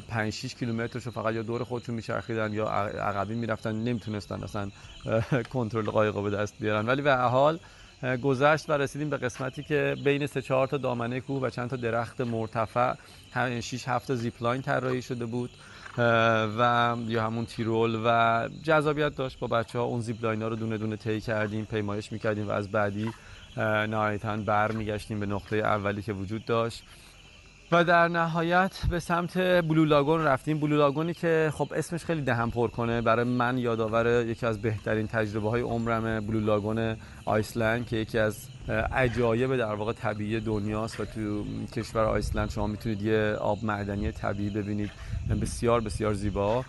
[0.09, 3.75] 5 6 کیلومترش فقط یا دور خودشون میچرخیدن یا عقبی می‌رفتن.
[3.75, 4.71] نمی‌تونستن اصلا
[5.53, 6.87] کنترل قایق به دست بیارن.
[6.87, 7.59] ولی به حال
[8.23, 11.75] گذشت و رسیدیم به قسمتی که بین سه چهار تا دامنه کوه و چند تا
[11.75, 12.93] درخت مرتفع
[13.61, 15.49] 6 7 زیپلاین طراحی شده بود.
[16.59, 20.95] و یا همون تیرول و جذابیت داشت با بچه ها اون ها رو دونه دونه
[20.95, 23.11] طی کردیم پیمایش می‌کردیم و از بعدی
[23.89, 26.83] نهایتا بر میگشتیم به نقطه اولی که وجود داشت.
[27.71, 30.59] و در نهایت به سمت بلو لاگون رفتیم.
[30.59, 33.01] بلو لاگونی که خب اسمش خیلی دهم پر کنه.
[33.01, 38.47] برای من یادآور یکی از بهترین تجربه های عمرمه بلو لاگون آیسلند که یکی از
[38.91, 40.99] عجایب در واقع طبیعی دنیاست.
[40.99, 44.91] و تو کشور آیسلند شما می‌تونید یه آب معدنی طبیعی ببینید.
[45.35, 46.65] بسیار بسیار زیبا.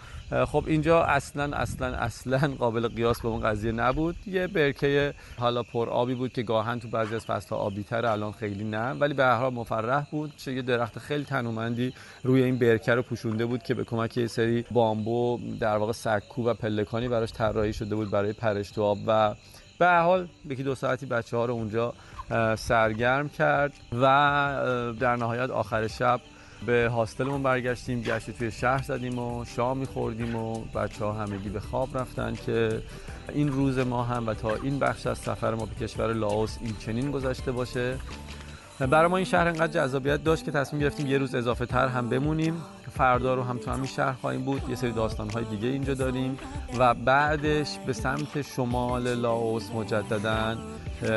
[0.46, 4.16] خب اینجا اصلا اصلا اصلا قابل قیاس به اون قضیه نبود.
[4.26, 8.32] یه برکه حالا پر آبی بود که گاهن تو بعضی از فصل‌ها آبی تر الان
[8.32, 8.90] خیلی نه.
[8.90, 10.32] ولی به هر حال مفرح بود.
[10.36, 11.92] چه یه درخت خیلی تنومندی
[12.22, 16.44] روی این برکه رو پوشونده بود که به کمک یه سری بامبو در واقع سکو
[16.44, 19.34] و پلکانی براش طراحی شده بود برای پرش تو آب و
[19.78, 21.94] به هر حال یکی دو ساعتی بچه ها رو اونجا
[22.56, 24.04] سرگرم کرد و
[25.00, 26.20] در نهایت آخر شب
[26.66, 31.60] به هاستلمون برگشتیم گشتی توی شهر زدیم و شام میخوردیم و بچه ها همگی به
[31.60, 32.82] خواب رفتن که
[33.34, 36.76] این روز ما هم و تا این بخش از سفر ما به کشور لاوس این
[36.76, 37.98] چنین گذشته باشه.
[38.86, 42.08] برای ما این شهر انقدر جذابیت داشت که تصمیم گرفتیم یه روز اضافه تر هم
[42.08, 42.54] بمونیم.
[42.96, 44.62] فردا رو هم تو همین شهر خواهیم بود.
[44.68, 46.38] یه سری داستان های دیگه اینجا داریم.
[46.78, 50.56] و بعدش به سمت شمال لاوس مجددا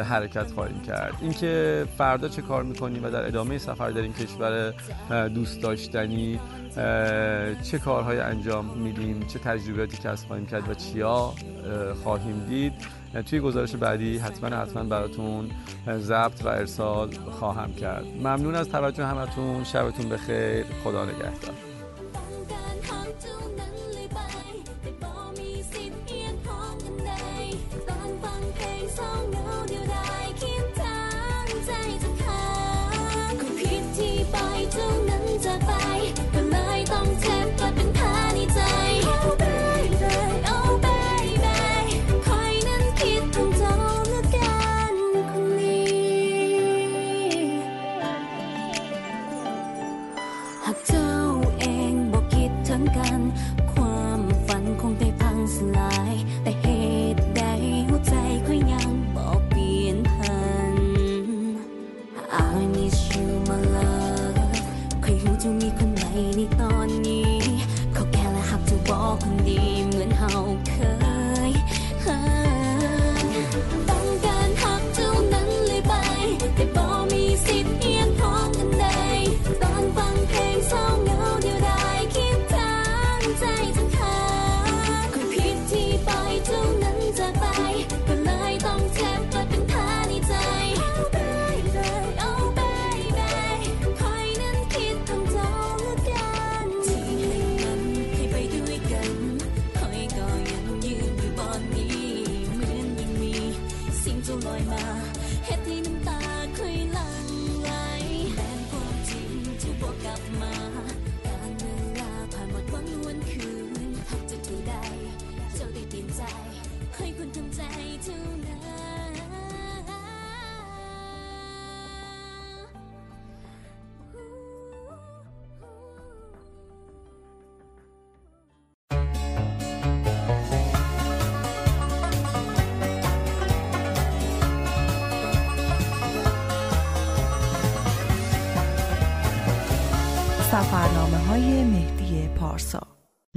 [0.10, 1.13] حرکت خواهیم کرد.
[1.21, 4.73] اینکه فردا چه کار می‌کنیم و در ادامه سفر در این کشور
[5.28, 6.39] دوست داشتنی
[7.63, 11.34] چه کارهای انجام میدیم چه تجربیاتی کسب خواهیم کرد و چیا
[12.04, 12.73] خواهیم دید.
[13.21, 15.49] توی گزارش بعدی حتما حتما براتون
[15.99, 18.06] ضبط و ارسال خواهم کرد.
[18.06, 19.63] ممنون از توجه همتون.
[19.63, 20.65] شبتون بخیر.
[20.84, 21.73] خدا نگهدار.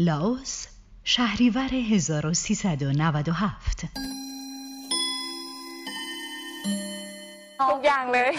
[0.06, 0.54] لاوس
[1.04, 2.82] شهریور 1397
[7.72, 8.32] ทุกอย่างเลย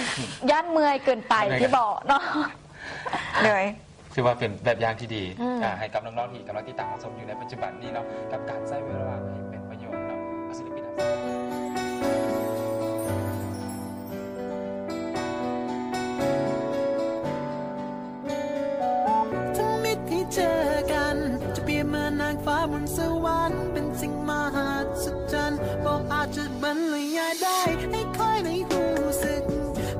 [0.51, 2.23] ย่านเมื่อยเกินไปที่บอกเนาะ
[3.41, 3.65] เหนื่อย
[4.15, 5.23] ถือว่าเป็นแบบอย่างที่ดี
[5.63, 10.85] อ่าให้กับน้องๆที่กำลังติดตามรับชมอยู่ในปัจจุบันนี้เนาะกับการใช้เวลาให้เป็นประโยชน์เนาะเอาศิลปิน
[26.27, 27.59] จจะบรรยายได้
[27.91, 28.83] ให้คอยในหู
[29.23, 29.43] สึก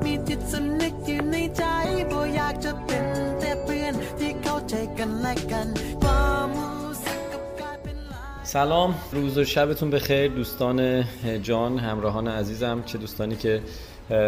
[0.03, 1.63] มีจิตสำนึกอยู่ในใจ
[2.11, 3.05] บอกอยากจะเป็น
[3.39, 5.67] แต่เพื่อนที่เข้าใจกันและกัน
[6.03, 10.77] ความรู้สึกกับกลายเป็นลาย سلام روز و شبتون بخیر دوستان
[11.47, 13.53] جان همراهان عزیزم چه دوستانی که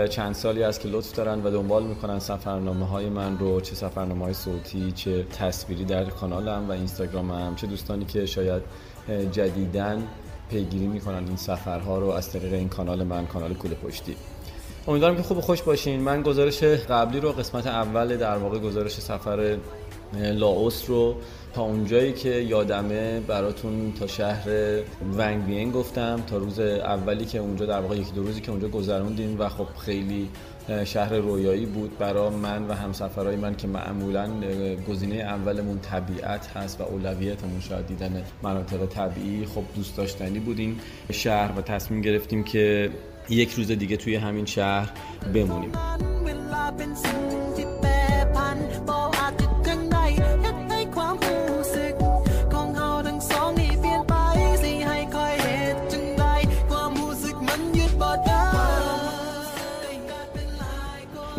[0.10, 4.24] چند سالی است که لطف دارن و دنبال میکنن سفرنامه های من رو چه سفرنامه
[4.26, 8.64] های صوتی چه تصویری در کانالم و اینستاگرامم چه دوستانی که شاید
[9.32, 10.08] جدیدن
[10.51, 14.17] پیگیری می‌کنن این سفرها رو از طریق این کانال من کانال کوله پشتی.
[14.89, 16.01] امیدوارم که خوب و خوش باشین.
[16.01, 19.59] من گزارش قبلی رو قسمت اول در واقع گزارش سفر
[20.15, 21.15] لاوس رو
[21.55, 24.49] تا اونجایی که یادمه براتون تا شهر
[25.17, 26.23] ونگ گفتم.
[26.27, 29.67] تا روز اولی که اونجا در واقع یکی دو روزی که اونجا گذروندیم و خب
[29.79, 30.29] خیلی
[30.85, 34.31] شهر رویایی بود برای من و همسفرهای من که معمولا
[34.89, 39.47] گزینه اولمون طبیعت هست و اولویتمون شاید دیدن مناطق طبیعی.
[39.47, 40.77] خب دوست داشتنی بود این
[41.13, 42.91] شهر و تصمیم گرفتیم که
[43.29, 44.91] یک روز دیگه توی همین شهر
[45.35, 45.73] بمونیم.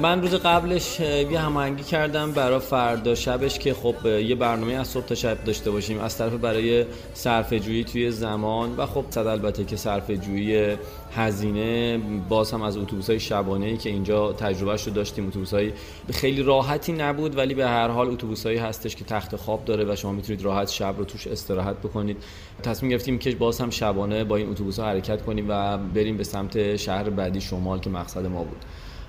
[0.01, 5.05] من روز قبلش یه هماهنگی کردم برای فردا شبش که خب یه برنامه از صبح
[5.05, 5.99] تا شب داشته باشیم.
[5.99, 10.75] از طرف برای صرفه جویی توی زمان و خب صد البته که صرفه جویی
[11.15, 11.97] هزینه.
[12.29, 15.27] باز هم از اتوبوس های شبانه ای که اینجا تجربهش رو داشتیم.
[15.27, 15.71] اتوبوس های
[16.13, 19.95] خیلی راحتی نبود ولی به هر حال اتوبوس هایی هستش که تخت خواب داره و
[19.95, 22.17] شما می‌تونید راحت شب رو توش استراحت بکنید.
[22.63, 26.23] تصمیم گرفتیم که باز هم شبانه با این اتوبوس ها حرکت کنیم و بریم به
[26.23, 28.65] سمت شهر بعدی شمال که مقصد ما بود.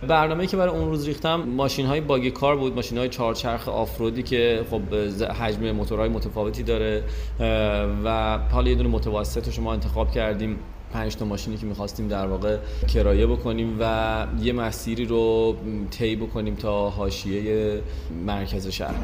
[0.08, 4.64] برنامه که برای اون روز ریختم ماشین های کار بود ماشین های چهارچرخ آفرودی که
[4.70, 7.04] خب حجم موتورهای متفاوتی داره
[8.04, 10.58] و حالا یه دونه متوسط رو شما انتخاب کردیم
[10.92, 12.56] پنج تا ماشینی که می‌خواستیم در واقع
[12.94, 15.56] کرایه بکنیم و یه مسیری رو
[15.90, 17.80] طی بکنیم تا حاشیه
[18.26, 18.94] مرکز شهر.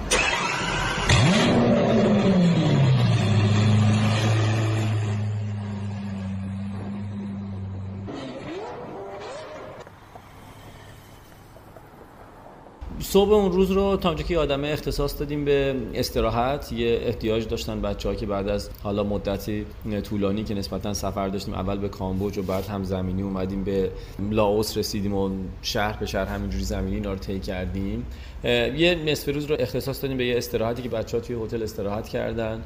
[13.10, 17.80] صبح اون روز رو تا اونجا که آدمه اختصاص دادیم به استراحت یه احتیاج داشتن
[17.80, 19.66] بچه ها که بعد از حالا مدتی
[20.04, 23.90] طولانی که نسبتا سفر داشتیم اول به کامبوج و بعد هم زمینی اومدیم به
[24.30, 25.30] لاوس رسیدیم و
[25.62, 28.06] شهر به شهر همینجوری زمینی طی کردیم.
[28.44, 32.08] یه نصف روز رو اختصاص دادیم به یه استراحتی که بچه ها توی هتل استراحت
[32.08, 32.62] کردن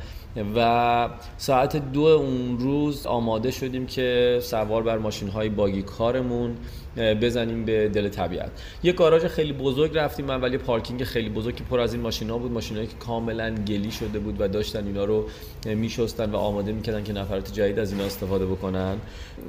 [0.56, 6.56] و ساعت دو اون روز آماده شدیم که سوار بر ماشین های باگی کارمون
[6.96, 8.50] بزنیم به دل طبیعت.
[8.82, 12.38] یه گاراژ خیلی بزرگ رفتیم من ولی پارکینگ خیلی بزرگ که پر از این ماشینا
[12.38, 15.26] بود ماشینایی که کاملا گلی شده بود و داشتن اینا رو
[15.64, 18.96] میشستن و آماده می‌کردن که نفرات جدید از اینا استفاده بکنن.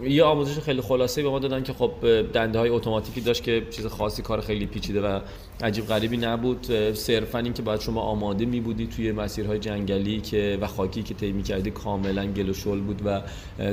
[0.03, 1.91] یه آموزش خیلی خلاصه به ما دادن که خب
[2.33, 5.19] دنده های اتوماتیکی داشت که چیز خاصی کار خیلی پیچیده و
[5.63, 6.93] عجیب غریبی نبود.
[6.93, 11.13] صرفا این که باید شما آماده می بودی توی مسیرهای جنگلی که و خاکی که
[11.13, 13.21] طی می‌کردی کاملا گل و شل بود و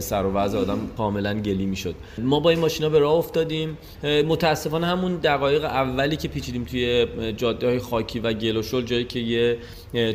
[0.01, 1.95] سر و وضع آدم کاملا گلی می‌شد.
[2.19, 3.79] ما با این ماشینا به راه افتادیم.
[4.03, 9.05] متاسفانه همون دقایق اولی که پیچیدیم توی جاده های خاکی و گل و شل جایی
[9.05, 9.59] که یه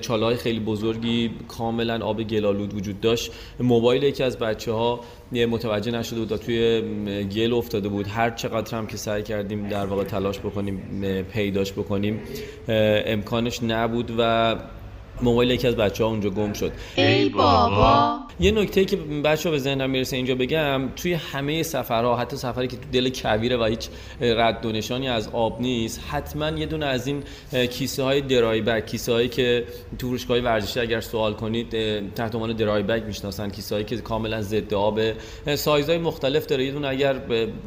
[0.01, 3.32] چاله خیلی بزرگی کاملا آب گلالود وجود داشت.
[3.59, 4.99] موبایل یکی از بچه ها
[5.32, 6.82] متوجه نشده بود و توی
[7.36, 8.07] گل افتاده بود.
[8.07, 10.78] هر چقدر هم که سعی کردیم در واقع تلاش بکنیم
[11.34, 12.19] پیداش بکنیم
[12.67, 14.55] امکانش نبود و
[15.22, 16.72] موبایل یکی از بچه ها اونجا گم شد.
[16.95, 18.20] ای بابا.
[18.39, 22.68] یه نکته که بچه ها به ذهنم می‌رسه اینجا بگم توی همه سفرها حتی سفری
[22.68, 23.88] که تو دل کویره و هیچ
[24.22, 27.24] رد و نشانی از آب نیست حتما یه دونه از این
[27.68, 29.66] کیسه های درای بک کیسه هایی که
[29.99, 31.70] تو فروشگاه ورزشی اگر سوال کنید
[32.13, 34.99] تحت عنوان درای بک می‌شناسن کیسه هایی که کاملا ضد آب.
[35.55, 36.66] سایزهای مختلف داره.
[36.66, 37.16] یه دونه اگر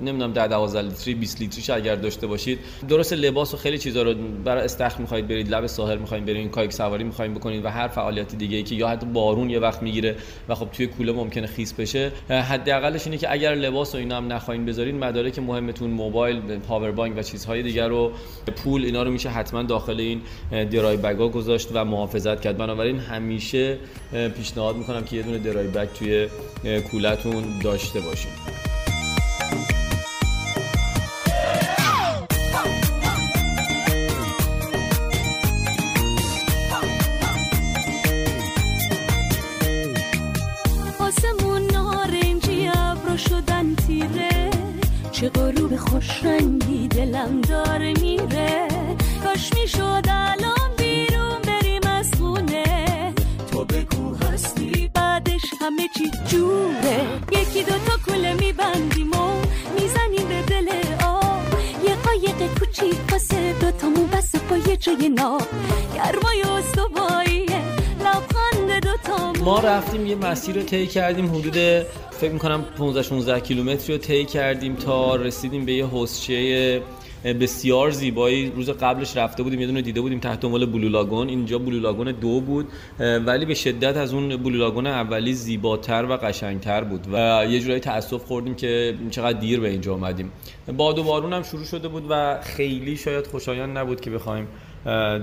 [0.03, 4.15] نمی‌دونم 10 12 لیتری 20 لیتریش اگر داشته باشید درست لباس و خیلی چیزا رو
[4.45, 8.35] برای استخر می‌خواید برید لب ساحل می‌خواید برید کایک سواری می‌خواید بکنید و هر فعالیت
[8.35, 10.17] دیگه ای که یا حتی بارون یه وقت می‌گیره
[10.49, 14.33] و خب توی کوله ممکنه خیس بشه حداقلش اینه که اگر لباس و اینا هم
[14.33, 18.13] نخواین بذارین مدارک مهمتون موبایل پاور بانک و چیزهای دیگر رو
[18.65, 20.21] پول اینا رو میشه حتما داخل این
[20.51, 22.57] درای بگا گذاشت و محافظت کرد.
[22.57, 23.79] بنابراین همیشه
[24.37, 26.29] پیشنهاد می‌کنم که یه دونه درای بگ توی
[26.91, 28.68] کولتون داشته باشین.
[45.99, 48.69] خوش رنگی دلم داره میره.
[49.25, 53.15] کاش می‌شد الان بیرون بریم از خونه.
[53.51, 57.01] تو بگو هستی بعدش همه چی جوره.
[57.33, 59.33] یکی دوتا کله میبندیم و
[59.75, 60.69] می‌زنیم به دل
[61.05, 61.43] آب.
[61.85, 65.49] یه قایق کوچیک واسه دوتامون بس با یه جای ناب.
[65.95, 66.89] گرمای دوتامون
[69.45, 71.55] ما رفتیم یه مسیر رو طی کردیم حدود
[72.11, 76.83] فکر می‌کنم 15 16 کیلومتری رو طی کردیم تا رسیدیم به یه حوضچه
[77.41, 78.53] بسیار زیبایی.
[78.57, 81.29] روز قبلش رفته بودیم یه دونه دیده بودیم تحت عنوان بلو لاگون.
[81.29, 82.69] اینجا بلو لاگون دو بود
[82.99, 87.81] ولی به شدت از اون بلو لاگون اولی زیباتر و قشنگتر بود و یه جورایی
[87.81, 90.33] تاسف خوردیم که چقدر دیر به اینجا اومدیم.
[90.77, 94.49] باد و بارون هم شروع شده بود و خیلی شاید خوشایند نبود که بخوایم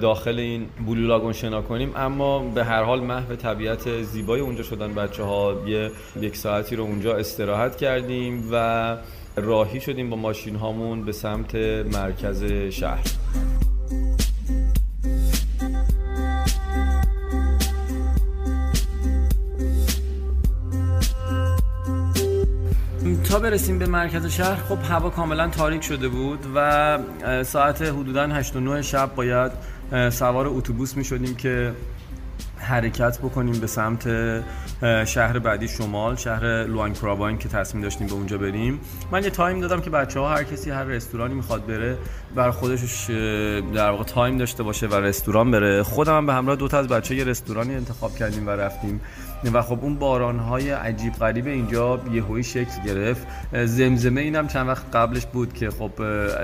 [0.02, 1.92] داخل این بلو لاگون شنا کنیم.
[1.96, 5.92] اما به هر حال محو طبیعت زیبای اونجا شدن بچه ها یه
[6.22, 8.98] یک ساعتی رو اونجا استراحت کردیم و
[9.36, 11.56] راهی شدیم با ماشین هامون به سمت
[11.94, 13.04] مرکز شهر.
[23.30, 27.00] تا برسیم به مرکز شهر خب هوا کاملا تاریک شده بود و
[27.44, 29.52] ساعت حدودا 8 و 9 شب باید
[30.10, 31.74] سوار اتوبوس می شدیم که
[32.58, 34.08] حرکت بکنیم به سمت
[35.06, 38.80] شهر بعدی شمال شهر لوانگ پرابانگ که تصمیم داشتیم به اونجا بریم.
[39.12, 41.98] من یه time دادم که بچه ها هر کسی هر رستورانی می‌خواد بره
[42.36, 43.10] بر خودش
[43.74, 45.84] در واقع time داشته باشه و رستوران بره.
[45.84, 49.02] خودم هم به همراه دو تا از بچه یه رستورانی انتخاب کردیم و رفتیم.
[49.54, 53.28] و خب اون باران های عجیب غریب اینجا یهویی شکل گرفت.
[53.66, 55.92] زمزمه اینم چند وقت قبلش بود که خب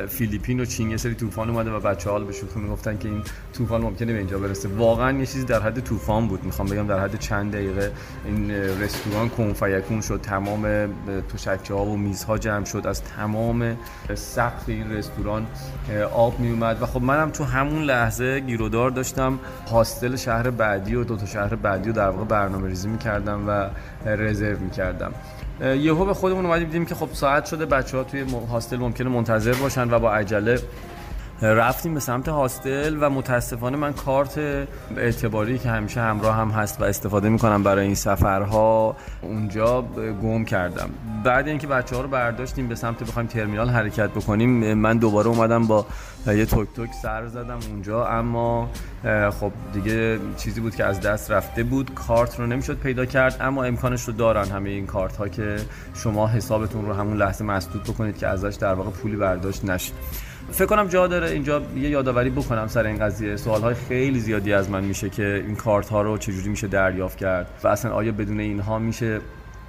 [0.06, 3.24] فیلیپین و چین یه سری طوفان اومده و بچه ها به شوخی می‌گفتن که این
[3.54, 4.70] طوفان ممکنه به اینجا برسه.
[4.70, 6.43] واقعا یه چیزی در حد طوفان بود.
[6.43, 7.91] می‌خوام بگم در حد چند دقیقه
[8.26, 10.89] این رستوران کنفیکون شد تمام
[11.34, 12.88] تشکچه ها و میزها جمع شد.
[12.88, 13.78] از تمام
[14.16, 15.47] سقف این رستوران
[16.14, 19.39] آب می اومد و خب منم تو همون لحظه گیرودار داشتم.
[19.72, 23.70] هاستل شهر بعدی و دو تا شهر بعدی رو در واقع برنامه ریزی می‌کردم و
[24.10, 25.14] رزرو می‌کردم.
[25.62, 29.54] یهو به خودمون اومدیم دیدیم که خب ساعت شده بچه ها توی هاستل ممکنه منتظر
[29.54, 30.60] باشن و با عجله
[31.42, 34.38] رفتیم به سمت هاستل و متاسفانه من کارت
[34.98, 39.82] اعتباری که همیشه همراه هم هست و استفاده می‌کنم برای این سفرها اونجا
[40.22, 40.89] گم کردم.
[41.24, 45.68] بعد اینکه بچه ها رو برداشتیم به سمت بخوایم ترمینال حرکت بکنیم من دوباره اومدم
[45.68, 45.86] با
[46.28, 48.70] یه توک توک سر زدم اونجا اما
[49.39, 51.94] خب دیگه چیزی بود که از دست رفته بود.
[51.94, 55.56] کارت رو نمی‌شد پیدا کرد اما امکانش رو دارن همه این کارت ها که
[55.94, 59.94] شما حسابتون رو همون لحظه مسدود بکنید که ازش در واقع پولی برداشت نشه.
[60.52, 63.36] فکر کنم جا داره اینجا یه یادآوری بکنم سر این قضیه.
[63.36, 67.18] سوال های خیلی زیادی از من میشه که این کارت ها رو چجوری میشه دریافت
[67.18, 69.20] کرد و اصلا آیا بدون اینها میشه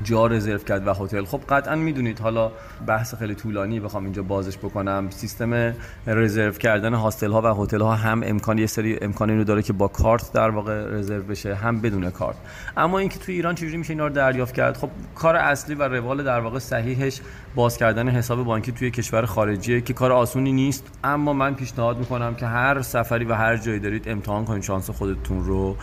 [0.04, 1.24] جا رزرو کرد و هتل.
[1.24, 2.52] خب قطعا می‌دونید حالا
[2.86, 5.10] بحث خیلی طولانی بخوام اینجا بازش بکنم.
[5.10, 5.74] سیستم
[6.06, 9.72] رزرو کردن هاستل ها و هتل ها هم امکان یه سری امکانی رو داره که
[9.72, 12.36] با کارت در واقع رزرو بشه هم بدون کارت.
[12.76, 16.24] اما اینکه تو ایران چجوری میشه اینا رو دریافت کرد؟ خب کار اصلی و روال
[16.24, 17.20] در واقع صحیحش
[17.54, 20.98] باز کردن حساب بانکی توی کشور خارجیه که کار آسونی نیست.
[21.04, 25.44] اما من پیشنهاد می‌کنم که هر سفری و هر جایی دارید امتحان کنید شانس خودتون
[25.44, 25.76] رو.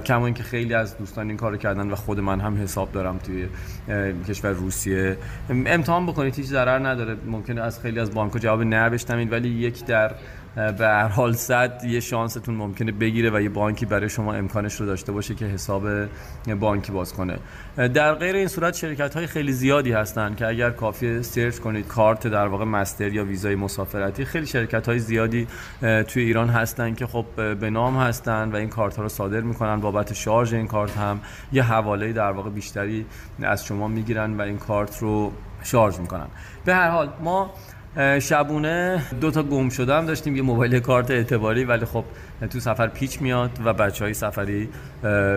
[0.00, 3.48] کما اینکه خیلی از دوستان این کارو کردن و خود من هم حساب دارم توی
[4.28, 5.16] کشور روسیه.
[5.50, 7.16] امتحان بکنید هیچ ضرر نداره.
[7.26, 10.14] ممکنه از خیلی از بانک جواب نه بشنوید ولی یک در
[10.56, 14.86] به هر حال صد یه شانستون ممکنه بگیره و یه بانکی برای شما امکانش رو
[14.86, 15.88] داشته باشه که حساب
[16.60, 17.38] بانکی باز کنه.
[17.76, 22.26] در غیر این صورت شرکت های خیلی زیادی هستن که اگر کافی search کنید کارت
[22.26, 25.46] در واقع مستر یا ویزای مسافرتی خیلی شرکت های زیادی
[25.80, 29.80] توی ایران هستن که خب به نام هستن و این کارت ها رو صادر می‌کنن.
[29.80, 31.20] بابت شارژ این کارت هم
[31.52, 33.06] یه حواله در واقع بیشتری
[33.42, 35.32] از شما می‌گیرن و این کارت رو
[35.62, 36.26] شارژ می‌کنن.
[36.64, 37.50] به هر حال ما
[38.20, 42.04] شبونه دو تا گم شده هم داشتیم یه موبایل کارت اعتباری ولی خب
[42.50, 44.68] تو سفر پیچ میاد و بچه های سفری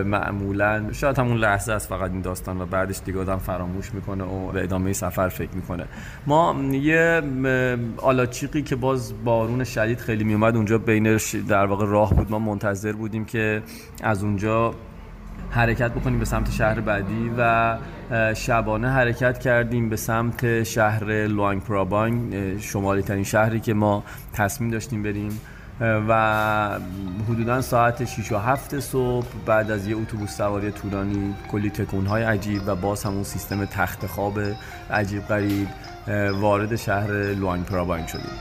[0.04, 4.52] معمولا شاید همون لحظه است فقط این داستان و بعدش دیگه آدم فراموش می‌کنه و
[4.52, 5.84] به ادامه سفر فکر می‌کنه.
[6.26, 7.22] ما یه
[7.96, 12.30] آلاچیقی که باز بارون شدید خیلی میومد اونجا بین در واقع راه بود.
[12.30, 13.62] ما منتظر بودیم که
[14.02, 14.74] از اونجا
[15.50, 17.76] حرکت بکنیم به سمت شهر بعدی و
[18.34, 25.02] شبانه حرکت کردیم به سمت شهر لوانگ پرابانگ شمالی ترین شهری که ما تصمیم داشتیم
[25.02, 25.40] بریم.
[26.08, 26.78] و
[27.28, 32.62] حدودا ساعت 6 و 7 صبح بعد از یه اتوبوس سواری طولانی کلی تکونهای عجیب
[32.66, 34.38] و باز همون سیستم تخت خواب
[34.90, 35.68] عجیب غریب
[36.32, 38.32] وارد شهر لوانگ پرابانگ شدیم.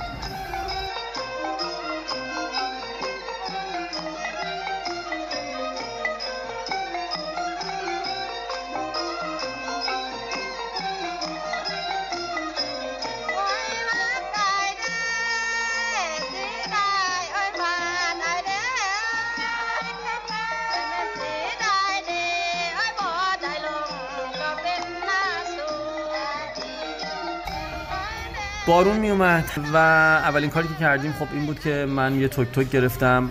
[28.70, 32.52] بارون می اومد و اولین کاری که کردیم خب این بود که من یه توک
[32.52, 33.30] توک گرفتم.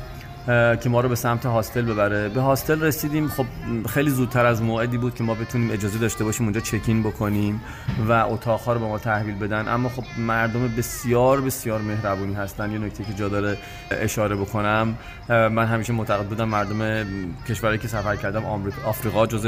[0.83, 2.29] که ما رو به سمت هاستل ببره.
[2.29, 3.29] به هاستل رسیدیم.
[3.29, 3.47] خب
[3.89, 7.61] خیلی زودتر از موعدی بود که ما بتونیم اجازه داشته باشیم اونجا چکین بکنیم
[8.09, 9.69] و اتاقها رو به ما تحویل بدن.
[9.69, 12.73] اما خب مردم بسیار بسیار مهربونی هستن.
[12.73, 13.59] یه نکته که جا داره
[13.91, 14.99] اشاره بکنم.
[15.29, 17.07] من همیشه معتقد بودم مردم
[17.49, 18.45] کشوری که سفر کردم
[18.85, 19.47] آفریقا جز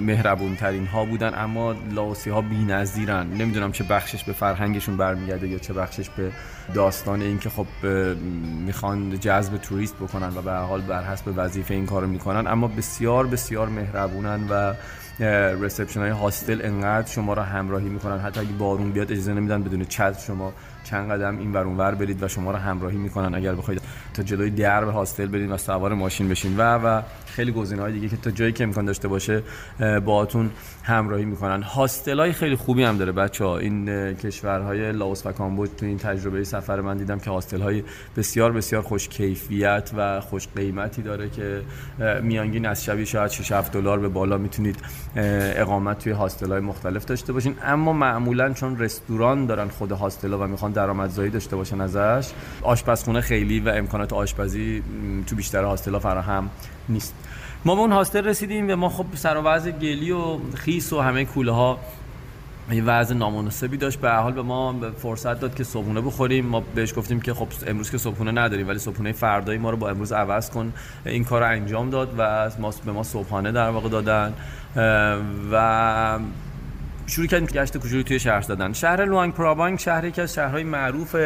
[0.00, 3.26] مهربون ترین ها بودن اما لاوسی ها بی‌نظیرن.
[3.26, 6.30] نمی‌دونم چه بخشش به فرهنگشون برمیگرده یا چه بخشش به
[6.74, 7.66] داستان اینکه خب
[8.66, 10.31] می‌خوان جذب توریست بکنن.
[10.36, 12.46] و به حال بر حسب وظیفه این کارو می‌کنن.
[12.46, 14.74] اما بسیار بسیار مهربونن و
[15.64, 18.18] رسپشن های هاستل انقدر شما را همراهی می‌کنن.
[18.18, 20.52] حتی اگه بارون بیاد اجازه نمیدن بدون چت شما
[20.84, 23.34] چند قدم این ور ور برید و شما رو همراهی می‌کنن.
[23.34, 23.82] اگر بخواید
[24.14, 26.56] تا جلوی درب هاستل برید و سوار ماشین بشین.
[26.56, 29.42] و و خیلی های دیگه که تا جایی که امکان داشته باشه
[30.04, 30.50] باهاتون
[30.82, 31.62] همراهی می‌کنن.
[31.62, 35.98] هاستل های خیلی خوبی هم داره بچه ها این کشورهای لاوس و کامبوج تو این
[35.98, 37.84] تجربه سفر من دیدم که هاستل های
[38.16, 41.62] بسیار بسیار خوش کیفیت و خوش قیمتی داره که
[42.22, 44.76] میانگین از شبی شاید 6 7 دلار به بالا می‌تونید
[45.16, 47.54] اقامت توی هاستل های مختلف داشته باشین.
[47.64, 52.30] اما معمولا چون رستوران دارن خود هاستل و می‌خوان درآمدزایی داشته باشن ازش.
[52.62, 54.82] آشپزخونه خیلی و امکانات آشپزی
[55.26, 56.50] تو بیشتر هاستل فراهم
[56.88, 57.14] نیست.
[57.64, 61.24] ما به اون هاستل رسیدیم و ما خب سر و گلی و خیس و همه
[61.24, 61.78] کوله ها
[62.72, 64.00] یه وضع نامناسبی داشت.
[64.00, 66.46] به حال به ما فرصت داد که صبحونه بخوریم.
[66.46, 69.90] ما بهش گفتیم که خب امروز که صبحونه نداریم ولی صبحونه فردایی ما رو با
[69.90, 70.72] امروز عوض کن.
[71.06, 74.34] این کار رو انجام داد و ما به ما صبحانه در واقع دادن.
[75.52, 76.18] و
[77.06, 78.72] شروع کردیم گشت کوچولی توی شهر دادن.
[78.72, 81.16] شهر لوانگ پرابانگ شهری که از شهرهای معروف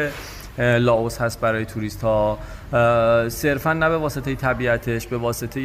[0.57, 2.37] لاوس هست برای توریست ها
[3.29, 5.59] صرفا نه به واسطه طبیعتش به واسطه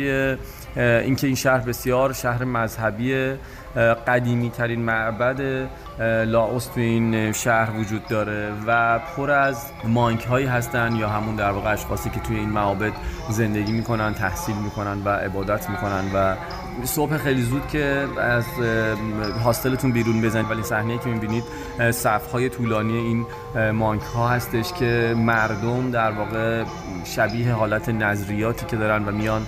[0.77, 3.35] اینکه این شهر بسیار شهر مذهبی
[4.07, 5.69] قدیمی ترین معبد
[6.27, 11.51] لاوس تو این شهر وجود داره و پر از مانک هایی هستن یا همون در
[11.51, 12.93] واقع اشخاصی که توی این معابد
[13.31, 16.35] زندگی می‌کنن تحصیل می‌کنن و عبادت می‌کنن و
[16.85, 18.45] صبح خیلی زود که از
[19.45, 21.45] هاستلتون بیرون بزنید ولی صحنه که می‌بینید
[21.91, 23.27] صف های طولانی این
[23.73, 26.65] مانک ها هستش که مردم در واقع
[27.05, 29.47] شبیه حالت نظریاتی که دارن و میان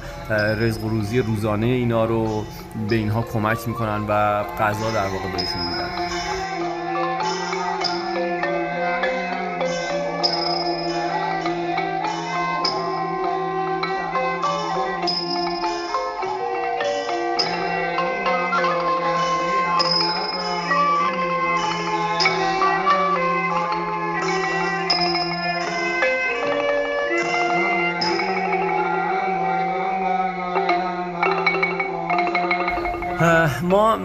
[0.58, 2.44] رزق روزی روزانه اینا رو
[2.88, 6.03] به اینها کمک می‌کنن و غذا در واقع بهشون میدن.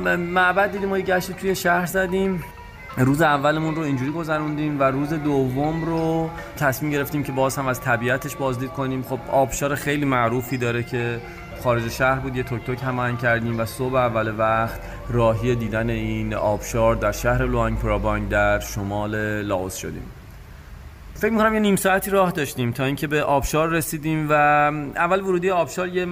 [0.07, 2.43] معبد دیدیم ما گشت توی شهر زدیم.
[2.97, 7.81] روز اولمون رو اینجوری گذروندیم و روز دوم رو تصمیم گرفتیم که باز هم از
[7.81, 9.03] طبیعتش بازدید کنیم.
[9.03, 11.21] خب آبشار خیلی معروفی داره که
[11.63, 14.79] خارج شهر بود یه توک توک هم کردیم و صبح اول وقت
[15.09, 20.03] راهی دیدن این آبشار در شهر لوانگ پرابانگ در شمال لاوس شدیم.
[21.19, 24.33] فکر می‌کنم یه نیم ساعتی راه داشتیم تا اینکه به آبشار رسیدیم و
[24.95, 26.05] اول ورودی آبشار یه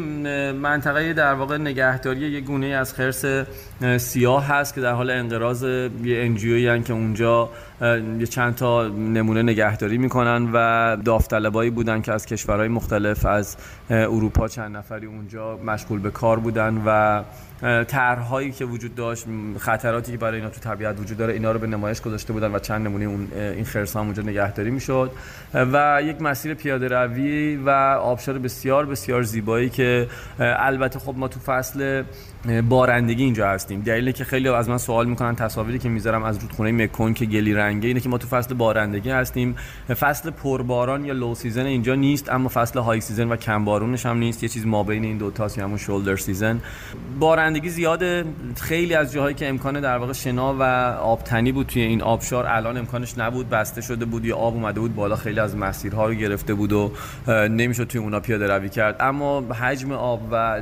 [0.53, 3.25] منطقه در واقع نگهداری یه گونه از خرس
[3.97, 7.49] سیاه هست که در حال انقراض یه انجیوی که اونجا
[8.19, 13.57] یه چند تا نمونه نگهداری می‌کنن و داوطلبایی بودن که از کشورهای مختلف از
[13.89, 17.23] اروپا چند نفری اونجا مشغول به کار بودن و
[17.83, 19.25] طرحهایی که وجود داشت
[19.57, 22.59] خطراتی که برای اینا تو طبیعت وجود داره اینا رو به نمایش گذاشته بودن و
[22.59, 25.11] چند نمونه اون این خرسان اونجا نگهداری می‌شد.
[25.53, 27.69] و یک مسیر پیاده روی و
[28.01, 30.07] آبشار بسیار بسیار زیبایی که
[30.39, 32.03] البته خب ما تو فصل
[32.69, 33.81] بارندگی اینجا هستیم.
[33.81, 37.53] دلیلی که خیلی از من سوال می‌کنن تصاویری که می‌ذارم از رودخونه مکونگ که گلی
[37.53, 39.55] رنگه اینه که ما تو فصل بارندگی هستیم.
[39.99, 44.17] فصل پرباران یا low season اینجا نیست اما فصل high season و کم بارونش هم
[44.17, 46.61] نیست یه چیز ما بین این دو تاست همون shoulder season
[47.19, 48.25] بارندگی زیاده.
[48.61, 50.63] خیلی از جاهایی که امکان در واقع شنا و
[51.01, 53.49] آبتنی بود توی این آبشار الان امکانش نبود.
[53.49, 56.91] بسته شده بود یا آب اومده بود بالا خیلی از مسیرها رو گرفته بود و
[57.47, 58.95] نمی‌شد توی اونا پیاده روی کرد.
[58.99, 60.61] اما حجم آب و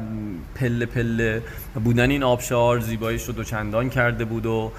[0.56, 1.42] پله پله
[1.84, 4.72] بودن این آبشار زیباییش رو دوچندان کرده بود و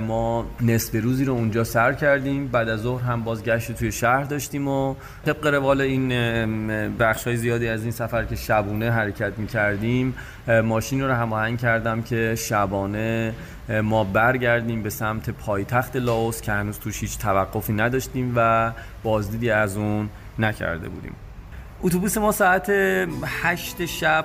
[0.00, 2.48] ما نصف روزی رو اونجا سر کردیم.
[2.48, 4.94] بعد از ظهر هم بازگشت توی شهر داشتیم و
[5.26, 6.08] طبق روال این
[6.96, 10.14] بخش های زیادی از این سفر که شبونه حرکت می کردیم
[10.64, 13.34] ماشین رو هماهنگ کردم که شبانه
[13.82, 19.76] ما برگردیم به سمت پایتخت لاوس که هنوز توش هیچ توقفی نداشتیم و بازدیدی از
[19.76, 20.08] اون
[20.38, 21.12] نکرده بودیم.
[21.82, 22.70] اتوبوس ما ساعت
[23.24, 24.24] هشت شب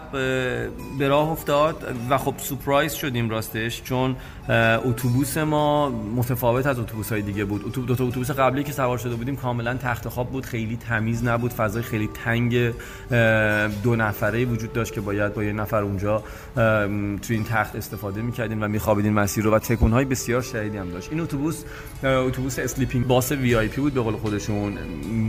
[1.00, 4.16] به راه افتاد و خب سپرایز شدیم راستش چون
[4.50, 7.74] اتوبوس ما متفاوت از اتوبوس های دیگه بود.
[7.88, 11.54] دو تا اتوبوس قبلی که سوار شده بودیم کاملا تخت خواب بود خیلی تمیز نبود
[11.54, 12.72] فضای خیلی تنگ
[13.84, 16.24] دو نفره وجود داشت که باید با یه نفر اونجا
[17.22, 20.90] توی این تخت استفاده می‌کردیم و میخوابیدیم مسیر رو و تکون های بسیار شدیدی هم
[20.90, 21.10] داشت.
[21.12, 21.64] این اتوبوس
[22.04, 24.78] اتوبوس sleeping bus VIP بود به قول خودشون.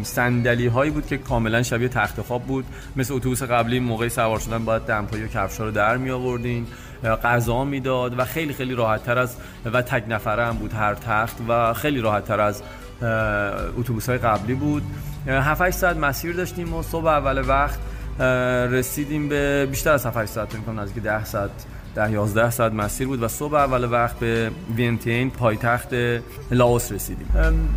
[0.02, 2.64] صندلی هایی بود که کاملا شبیه تخت خواب بود.
[2.96, 6.66] مثل اتوبوس قبلی موقع سوار شدن باید دمپایی و کفشا رو در می آوردین
[7.04, 9.36] غذا می‌داد و خیلی خیلی راحت تر از
[9.72, 12.62] و تک نفره هم بود هر تخت و خیلی راحت تر از
[13.78, 14.82] اتوبوس های قبلی بود.
[15.26, 17.78] 7 ساعت مسیر داشتیم و صبح اول وقت
[18.72, 21.50] رسیدیم به بیشتر از 7 ساعت فکر نزدیک 10 ساعت
[21.94, 25.88] ده 11 ساعت مسیر بود و صبح اول وقت به وینتین پایتخت
[26.50, 27.26] لاوس رسیدیم.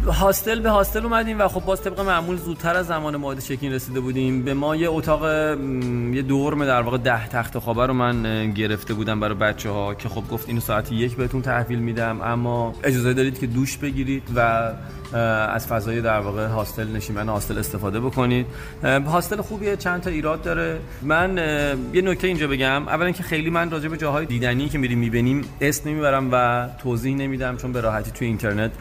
[0.08, 4.00] هاستل به هاستل اومدیم و خب باز طبق معمول زودتر از زمان موعد چکین رسیده
[4.00, 4.44] بودیم.
[4.44, 5.24] به ما یه اتاق
[6.14, 10.10] یه دورم در واقع ده تخت خوابه رو من گرفته بودم برای بچه ها که
[10.10, 14.72] خب گفت اینو ساعت یک بهتون تحویل میدم اما اجازه دارید که دوش بگیرید و
[15.16, 18.46] از فضای در واقع هاستل نشیمن هاستل استفاده بکنید.
[18.84, 20.80] هاستل خوبیه چند تا ایراد داره.
[21.02, 21.38] من
[21.94, 22.88] یه نکته اینجا بگم.
[22.88, 27.16] اولا که خیلی من راجع به جاهای دیدنی که میریم می‌بینیم اسم نمی‌برم و توضیح
[27.16, 28.72] نمیدم چون به راحتی توی اینترنت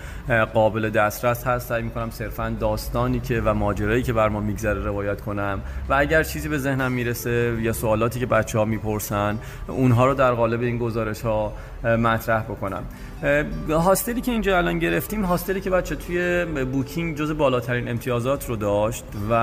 [0.55, 1.69] قابل دسترس هست.
[1.69, 5.61] سعی می‌کنم صرفا داستانی که و ماجرایی که بر ما میگذره روایت کنم.
[5.89, 10.33] و اگر چیزی به ذهنم می‌رسه یا سوالاتی که بچه ها می‌پرسن اونها رو در
[10.33, 11.53] قالب این گزارش ها
[11.85, 12.83] مطرح بکنم.
[13.69, 19.05] هاستلی که اینجا الان گرفتیم هاستلی که بچه توی بوکینگ جز بالاترین امتیازات رو داشت
[19.31, 19.35] و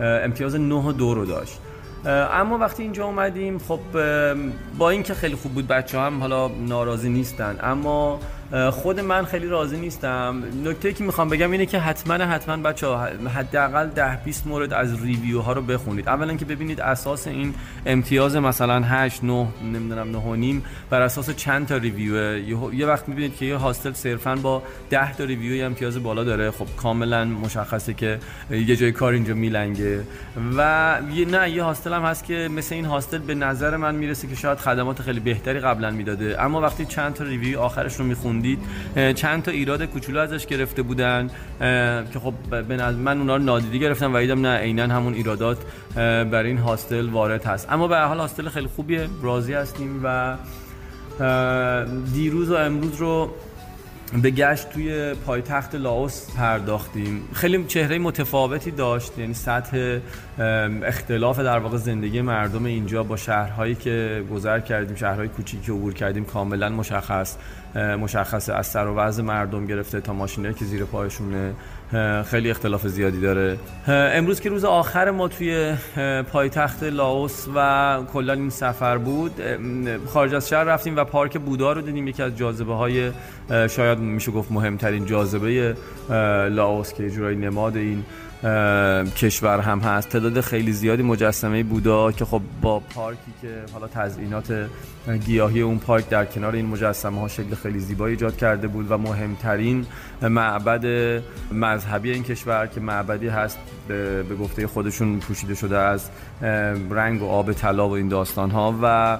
[0.00, 1.58] امتیاز 9 و 2 رو داشت.
[2.06, 3.80] اما وقتی اینجا اومدیم خب
[4.78, 8.20] با اینکه خیلی خوب بود بچه هم حالا ناراضی نیستن اما
[8.70, 10.42] خود من خیلی راضی نیستم.
[10.64, 15.02] نکته که می‌خوام بگم اینه که حتما حتما بچه ها حداقل 10 20 مورد از
[15.02, 16.08] ریویو ها رو بخونید.
[16.08, 17.54] اولا که ببینید اساس این
[17.86, 22.74] امتیاز مثلا 8 9 نمی‌دونم 9 و نیم بر اساس چند تا ریویو.
[22.74, 26.50] یه وقت می‌بینید که یه هاستل صرفا با 10 تا review امتیاز بالا داره.
[26.50, 28.18] خب کاملا مشخصه که
[28.50, 30.00] یه جای کار اینجا میلنگه.
[30.56, 34.28] و یه نه یه hostel هم هست که مثل این hostel به نظر من می‌رسه
[34.28, 36.42] که شاید خدمات خیلی بهتری قبلا می‌داده.
[36.42, 38.58] اما وقتی چند تا review آخرش رو میخون خوندید
[39.14, 41.30] چند تا ایراد کوچولو ازش گرفته بودن
[42.12, 45.58] که خب به من اونا رو نادیده گرفتم و دیدم نه عینا همون ایرادات
[45.94, 47.72] بر این hostel وارد هست.
[47.72, 50.36] اما به حال hostel خیلی خوبیه راضی هستیم و
[52.14, 53.30] دیروز و امروز رو
[54.22, 57.28] به گشت توی پایتخت لاوس پرداختیم.
[57.32, 59.98] خیلی چهره متفاوتی داشت یعنی سطح
[60.84, 65.94] اختلاف در واقع زندگی مردم اینجا با شهرهایی که گذر کردیم شهرهای کوچیکی که عبور
[65.94, 67.36] کردیم کاملا مشخص.
[67.74, 71.52] مشخصه از سر و وضع مردم گرفته تا ماشینایی که زیر پایشونه.
[72.24, 73.58] خیلی اختلاف زیادی داره.
[73.88, 75.74] امروز که روز آخر ما توی
[76.32, 79.32] پایتخت لاوس و کلا این سفر بود
[80.06, 82.08] خارج از شهر رفتیم و پارک بودا رو دیدیم.
[82.08, 83.10] یکی از جاذبه های
[83.68, 85.74] شاید میشه گفت مهمترین جاذبه
[86.50, 88.04] لاوس که جورایی نماد این
[89.16, 90.08] کشور هم هست.
[90.08, 94.68] تعداد خیلی زیادی مجسمه بودا که خب با پارکی که حالا تزئینات
[95.26, 98.98] گیاهی اون پارک در کنار این مجسمه ها شکل خیلی زیبایی ایجاد کرده بود و
[98.98, 99.86] مهمترین
[100.22, 100.84] معبد
[101.52, 106.10] مذهبی این کشور که معبدی هست به گفته خودشون پوشیده شده از
[106.90, 109.18] رنگ و آب طلا و این داستان ها و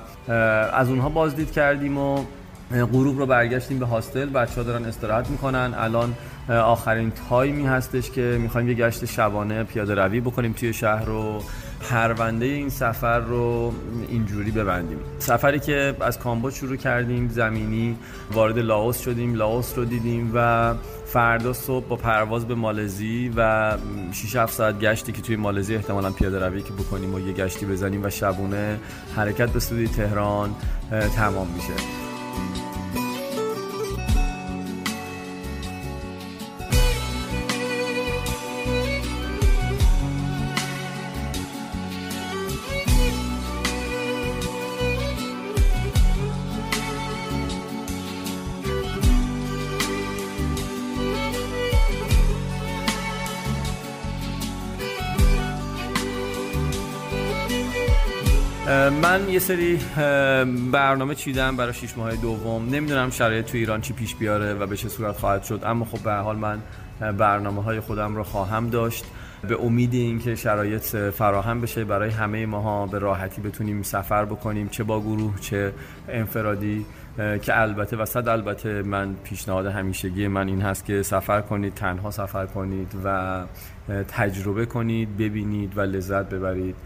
[0.75, 2.25] از اونها بازدید کردیم و
[2.71, 4.29] غروب رو برگشتیم به هاستل.
[4.29, 5.75] بچه ها دارن استراحت می‌کنن.
[5.77, 6.15] الان
[6.51, 11.43] آخرین تایمی هستش که می‌خوایم یه گشت شبانه پیاده روی بکنیم توی شهر رو
[11.91, 13.73] پرونده این سفر رو
[14.09, 14.99] اینجوری ببندیم.
[15.19, 17.97] سفری که از کامبوج شروع کردیم زمینی
[18.33, 20.75] وارد لاوس شدیم لاوس رو دیدیم و
[21.07, 23.73] فردا صبح با پرواز به مالزی و
[24.13, 27.67] 6 7 ساعت گشتی که توی مالزی احتمالا پیاده روی که بکنیم و یه گشتی
[27.67, 28.79] بزنیم و شبونه
[29.17, 30.55] حرکت به سوی تهران
[31.17, 32.10] تمام میشه.
[59.41, 59.81] سری
[60.73, 62.69] برنامه چیدم برای شیش ماه دوم.
[62.69, 65.99] نمی‌دونم شرایط تو ایران چی پیش بیاره و به چه صورت خواهد شد اما خب
[66.05, 66.59] به حال من
[67.13, 69.05] برنامه های خودم رو خواهم داشت.
[69.49, 74.85] به امید اینکه شرایط فراهم بشه برای همه ماها به راحتی بتونیم سفر بکنیم چه
[74.85, 75.73] با گروه چه
[76.09, 76.87] انفرادی
[77.43, 82.11] که البته و صد البته من پیشنهاد همیشگی من این هست که سفر کنید تنها
[82.11, 83.41] سفر کنید و
[84.09, 86.77] تجربه کنید ببینید و لذت ببرید.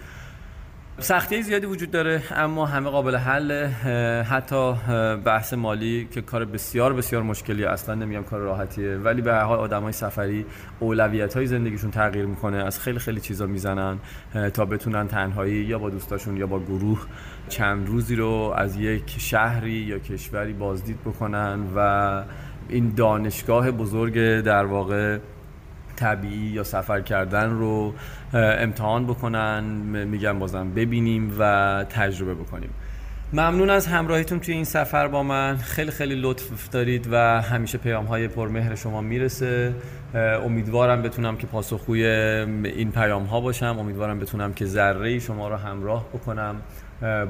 [0.99, 3.67] سختی زیادی وجود داره اما همه قابل حل.
[4.23, 4.73] حتی
[5.25, 9.59] بحث مالی که کار بسیار بسیار مشکلی اصلا نمیگم کار راحتیه ولی به هر حال
[9.59, 10.47] آدمای سفری
[10.81, 13.99] اولویت های زندگیشون تغییر می‌کنه از خیلی خیلی چیزا می‌زنن
[14.55, 17.07] تا بتونن تنهایی یا با دوستاشون یا با گروه
[17.49, 22.23] چند روزی رو از یک شهری یا کشوری بازدید بکنن و
[22.69, 25.19] این دانشگاه بزرگ در واقع
[25.97, 27.95] طبیعی یا سفر کردن رو
[28.35, 29.65] امتحان بکنن
[30.05, 32.71] میگم بازم ببینیم و تجربه بکنیم.
[33.33, 35.57] ممنون از همراهیتون توی این سفر با من.
[35.57, 39.75] خیلی خیلی لطف دارید و همیشه پیام های پرمهر شما می‌رسه.
[40.15, 43.77] امیدوارم بتونم که پاسخگوی این پیام ها باشم.
[43.79, 46.57] امیدوارم بتونم که ذره شما رو همراه بکنم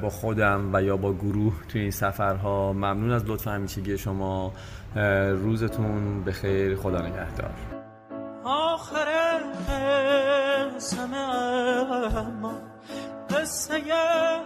[0.02, 2.72] با خودم و یا با گروه توی این سفرها.
[2.72, 4.52] ممنون از لطف همیشگی شما.
[5.42, 6.76] روزتون بخیر.
[6.76, 7.50] خدا نگهدار.
[10.84, 11.16] آخر همه
[12.18, 12.52] اما
[13.30, 13.82] قصه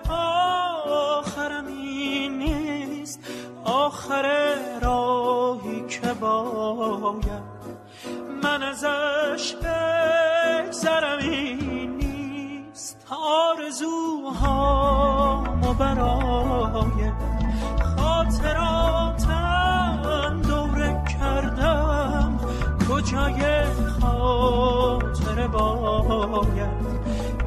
[0.08, 3.20] آخرم این نیست.
[3.64, 7.42] آخر راهی که باید
[8.42, 13.06] من ازش بگذرم این نیست.
[13.10, 14.54] آرزوهامو
[15.74, 17.12] برای
[17.96, 19.22] خاطراتم
[20.48, 22.38] دوره کردم.
[22.88, 23.40] کجای
[25.38, 26.88] خاطر باید.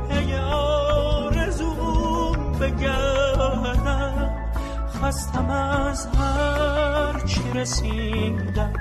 [0.10, 4.30] پی آرزوم بگردم.
[5.02, 8.74] خستم از هر چی رسیدم.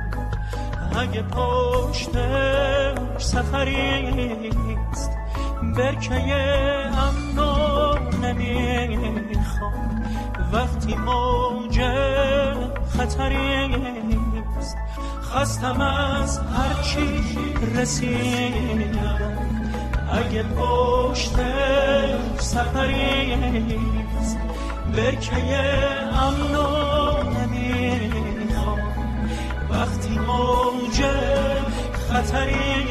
[1.00, 2.10] اگه پشت
[3.18, 5.10] سفریست
[5.76, 6.14] برکه
[6.92, 10.02] امنو نمی‌خوام.
[10.52, 11.80] وقتی موج
[12.96, 14.29] خطریست
[15.34, 17.24] خستم از هر چی
[17.76, 19.38] رسیدم.
[20.12, 21.36] اگه پشت
[22.38, 24.38] سفریست
[24.96, 25.34] برکه
[26.12, 28.78] امنو نمی‌خوام.
[29.70, 31.02] وقتی موج
[32.08, 32.84] خطری